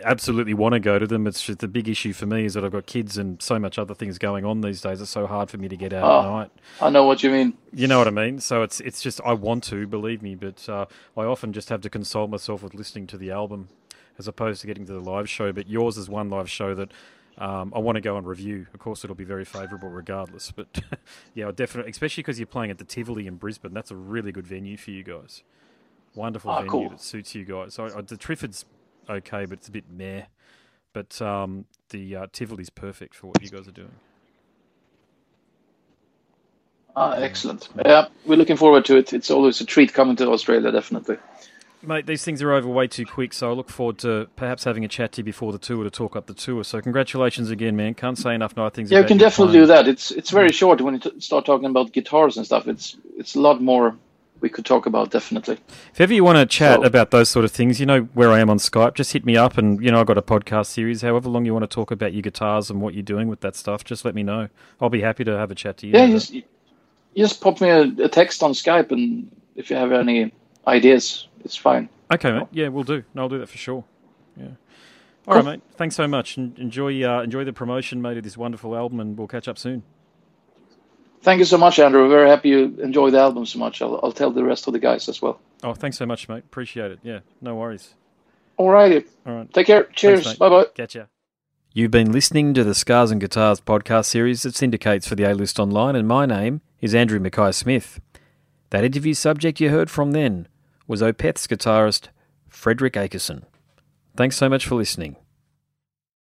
absolutely 0.04 0.54
want 0.54 0.74
to 0.74 0.80
go 0.82 1.00
to 1.00 1.08
them. 1.08 1.26
It's 1.26 1.42
just 1.42 1.60
the 1.60 1.70
big 1.70 1.88
issue 1.88 2.12
for 2.12 2.26
me 2.26 2.44
is 2.44 2.54
that 2.56 2.66
I've 2.66 2.72
got 2.74 2.86
kids 2.86 3.18
and 3.18 3.42
so 3.42 3.58
much 3.60 3.80
other 3.80 3.94
things 3.94 4.18
going 4.18 4.44
on 4.44 4.60
these 4.60 4.82
days. 4.82 5.00
It's 5.00 5.10
so 5.10 5.26
hard 5.28 5.50
for 5.50 5.58
me 5.58 5.70
to 5.70 5.78
get 5.78 5.94
out 5.94 6.04
oh, 6.04 6.20
at 6.20 6.32
night. 6.32 6.52
I 6.82 6.90
know 6.90 7.06
what 7.06 7.24
you 7.24 7.32
mean. 7.32 7.54
You 7.74 7.88
know 7.88 7.98
what 7.98 8.08
I 8.08 8.12
mean. 8.12 8.42
So 8.42 8.62
it's 8.64 8.82
it's 8.82 9.02
just 9.02 9.22
I 9.26 9.32
want 9.32 9.64
to 9.66 9.88
believe 9.88 10.22
me, 10.22 10.36
but 10.36 10.68
uh, 10.68 10.86
I 11.16 11.24
often 11.24 11.54
just 11.54 11.70
have 11.70 11.80
to 11.82 11.90
console 11.90 12.28
myself 12.28 12.64
with 12.64 12.74
listening 12.74 13.08
to 13.08 13.18
the 13.18 13.32
album 13.32 13.70
as 14.20 14.28
opposed 14.28 14.62
to 14.62 14.68
getting 14.68 14.86
to 14.88 14.94
the 14.94 15.00
live 15.00 15.30
show. 15.30 15.52
But 15.52 15.70
yours 15.70 15.98
is 15.98 16.10
one 16.10 16.30
live 16.30 16.50
show 16.50 16.76
that 16.76 16.92
Um, 17.38 17.74
I 17.76 17.80
want 17.80 17.98
to 17.98 18.02
go 18.02 18.18
and 18.18 18.28
review. 18.28 18.68
Of 18.74 18.80
course, 18.80 19.04
it'll 19.04 19.16
be 19.16 19.26
very 19.26 19.46
favourable 19.46 19.90
regardless. 19.90 20.52
But 20.52 20.68
yeah, 21.36 21.52
definitely, 21.56 21.92
especially 21.92 22.24
because 22.24 22.40
you're 22.40 22.48
playing 22.48 22.72
at 22.72 22.80
the 22.80 22.86
Tivoli 22.86 23.28
in 23.28 23.38
Brisbane. 23.38 23.74
That's 23.74 23.92
a 23.92 23.96
really 23.96 24.32
good 24.32 24.48
venue 24.48 24.78
for 24.78 24.92
you 24.92 25.04
guys. 25.04 25.44
Wonderful 26.16 26.52
Oh, 26.52 26.56
venue 26.56 26.68
cool. 26.68 26.90
that 26.90 27.02
suits 27.02 27.36
you 27.36 27.46
guys. 27.46 27.76
So 27.76 27.86
uh, 27.86 28.02
the 28.02 28.18
Triffid's 28.18 28.66
okay, 29.10 29.46
but 29.46 29.60
it's 29.60 29.70
a 29.70 29.72
bit 29.72 29.86
meh. 29.90 30.24
But 30.94 31.22
um, 31.22 31.66
the 31.90 32.16
uh, 32.18 32.28
Tivoli's 32.34 32.70
perfect 32.72 33.16
for 33.16 33.28
what 33.28 33.42
you 33.42 33.50
guys 33.50 33.68
are 33.68 33.74
doing. 33.74 34.00
Ah, 36.96 37.14
excellent. 37.14 37.70
Yeah, 37.86 38.08
we're 38.26 38.38
looking 38.38 38.58
forward 38.58 38.86
to 38.86 38.98
it. 38.98 39.14
It's 39.14 39.32
always 39.32 39.62
a 39.62 39.66
treat 39.66 39.94
coming 39.94 40.18
to 40.18 40.30
Australia, 40.32 40.72
definitely. 40.72 41.18
Mate, 41.84 42.06
these 42.06 42.24
things 42.24 42.42
are 42.44 42.52
over 42.52 42.68
way 42.70 42.88
too 42.88 43.06
quick, 43.06 43.34
so 43.34 43.50
I 43.50 43.54
look 43.54 43.70
forward 43.70 43.98
to 44.00 44.28
perhaps 44.36 44.64
having 44.66 44.86
a 44.86 44.88
chat 44.88 45.14
to 45.14 45.22
you 45.22 45.24
before 45.24 45.52
the 45.52 45.58
tour 45.58 45.84
to 45.84 45.90
talk 45.90 46.16
up 46.16 46.28
the 46.28 46.34
tour. 46.34 46.64
So 46.64 46.80
congratulations 46.80 47.50
again, 47.50 47.76
man. 47.76 47.96
Can't 47.96 48.18
say 48.18 48.36
enough 48.36 48.56
nice 48.56 48.74
things 48.74 48.92
Yeah, 48.92 49.02
we 49.02 49.08
can 49.08 49.18
definitely 49.18 49.54
playing. 49.54 49.64
do 49.64 49.68
that. 49.74 49.88
It's 49.88 50.12
it's 50.12 50.30
very 50.30 50.52
short 50.52 50.80
when 50.82 50.94
you 50.96 51.00
t- 51.00 51.20
start 51.20 51.46
talking 51.46 51.66
about 51.68 51.92
guitars 51.92 52.38
and 52.38 52.46
stuff. 52.46 52.68
It's 52.68 52.98
it's 53.18 53.34
a 53.36 53.40
lot 53.40 53.62
more 53.62 53.96
we 54.42 54.50
could 54.50 54.66
talk 54.66 54.86
about 54.86 55.10
definitely. 55.12 55.58
If 55.94 56.02
ever 56.02 56.14
you 56.14 56.24
want 56.24 56.38
to 56.38 56.46
chat 56.46 56.82
So- 56.82 56.86
about 56.86 57.10
those 57.12 57.30
sort 57.30 57.46
of 57.46 57.52
things, 57.52 57.80
you 57.80 57.86
know 57.88 58.02
where 58.14 58.30
I 58.32 58.40
am 58.40 58.50
on 58.52 58.58
Skype. 58.58 58.94
Just 58.94 59.14
hit 59.14 59.26
me 59.26 59.36
up, 59.36 59.58
and 59.58 59.84
you 59.84 59.90
know 59.92 60.00
I've 60.00 60.08
got 60.08 60.20
a 60.20 60.22
podcast 60.22 60.68
series. 60.68 61.02
However 61.02 61.30
long 61.30 61.46
you 61.46 61.54
want 61.54 61.64
to 61.64 61.74
talk 61.74 61.90
about 61.90 62.14
your 62.14 62.22
guitars 62.22 62.70
and 62.70 62.80
what 62.80 62.94
you're 62.94 63.02
doing 63.02 63.28
with 63.28 63.40
that 63.42 63.56
stuff, 63.56 63.84
just 63.84 64.06
let 64.06 64.14
me 64.14 64.22
know. 64.22 64.50
I'll 64.80 64.90
be 64.90 65.02
happy 65.02 65.24
to 65.24 65.36
have 65.36 65.50
a 65.50 65.56
chat 65.56 65.78
to 65.78 65.88
you. 65.88 65.94
Yeah, 65.94 66.08
just 66.08 66.36
just 67.18 67.42
pop 67.42 67.60
me 67.60 67.70
a, 67.70 67.82
a 68.06 68.08
text 68.08 68.44
on 68.44 68.52
Skype, 68.54 68.92
and 68.92 69.32
if 69.56 69.72
you 69.72 69.76
have 69.78 69.92
any 69.92 70.32
ideas, 70.68 71.28
it's 71.44 71.56
fine. 71.56 71.90
okay, 72.14 72.32
mate. 72.32 72.48
Yeah, 72.52 72.68
we'll 72.70 72.84
do. 72.84 73.04
No, 73.14 73.24
I'll 73.24 73.30
do 73.30 73.40
that 73.40 73.50
for 73.50 73.58
sure. 73.58 73.84
Yeah. 74.38 74.46
All 75.28 75.36
Cool. 75.36 75.36
right, 75.36 75.46
mate. 75.46 75.62
Thanks 75.76 75.96
so 75.96 76.08
much, 76.08 76.38
and 76.38 76.58
enjoy 76.58 77.04
uh, 77.04 77.22
enjoy 77.22 77.44
the 77.44 77.54
promotion, 77.54 78.02
mate, 78.02 78.18
of 78.18 78.24
this 78.24 78.38
wonderful 78.38 78.76
album, 78.76 79.00
and 79.00 79.18
we'll 79.18 79.28
catch 79.28 79.48
up 79.48 79.58
soon. 79.58 79.84
Thank 81.22 81.38
you 81.40 81.46
so 81.46 81.58
much, 81.58 81.78
Andrew. 81.78 82.10
Very 82.10 82.28
happy 82.28 82.50
you 82.50 82.76
enjoy 82.82 83.12
the 83.12 83.20
album 83.20 83.46
so 83.46 83.60
much. 83.60 83.82
I'll, 83.82 84.00
I'll 84.02 84.12
tell 84.12 84.32
the 84.32 84.44
rest 84.44 84.66
of 84.66 84.74
the 84.74 84.80
guys 84.80 85.08
as 85.08 85.22
well. 85.22 85.40
Oh, 85.64 85.74
thanks 85.76 85.98
so 85.98 86.06
much, 86.08 86.28
mate. 86.28 86.40
Appreciate 86.40 86.92
it. 86.92 87.00
Yeah, 87.04 87.20
no 87.42 87.56
worries. 87.56 87.94
Alrighty, 88.58 89.06
All 89.26 89.36
right. 89.36 89.54
take 89.54 89.68
care. 89.68 89.84
Cheers. 89.94 90.36
bye 90.36 90.50
bye. 90.50 90.66
Catch 90.76 90.96
ya. 90.96 91.04
You've 91.74 91.92
been 91.92 92.12
listening 92.12 92.54
to 92.56 92.64
the 92.64 92.76
Scars 92.76 93.12
and 93.12 93.22
Guitars 93.22 93.62
podcast 93.62 94.06
series 94.06 94.42
that 94.44 94.56
syndicates 94.56 95.08
for 95.08 95.16
the 95.16 95.24
A 95.24 95.34
List 95.34 95.60
Online, 95.60 95.96
and 95.96 96.08
my 96.08 96.26
name 96.26 96.62
is 96.82 96.94
Andrew 96.96 97.20
Mackay 97.20 97.52
Smith. 97.54 98.02
That 98.72 98.84
interview 98.84 99.14
subject 99.14 99.60
you 99.62 99.70
heard 99.70 99.90
from 99.90 100.12
then 100.12 100.48
was 100.92 101.02
Opeth's 101.02 101.48
guitarist 101.48 102.10
Fredrik 102.50 102.96
Åkesson. 102.96 103.44
Thanks 104.18 104.36
so 104.36 104.50
much 104.50 104.68
for 104.68 104.76
listening. 104.76 105.16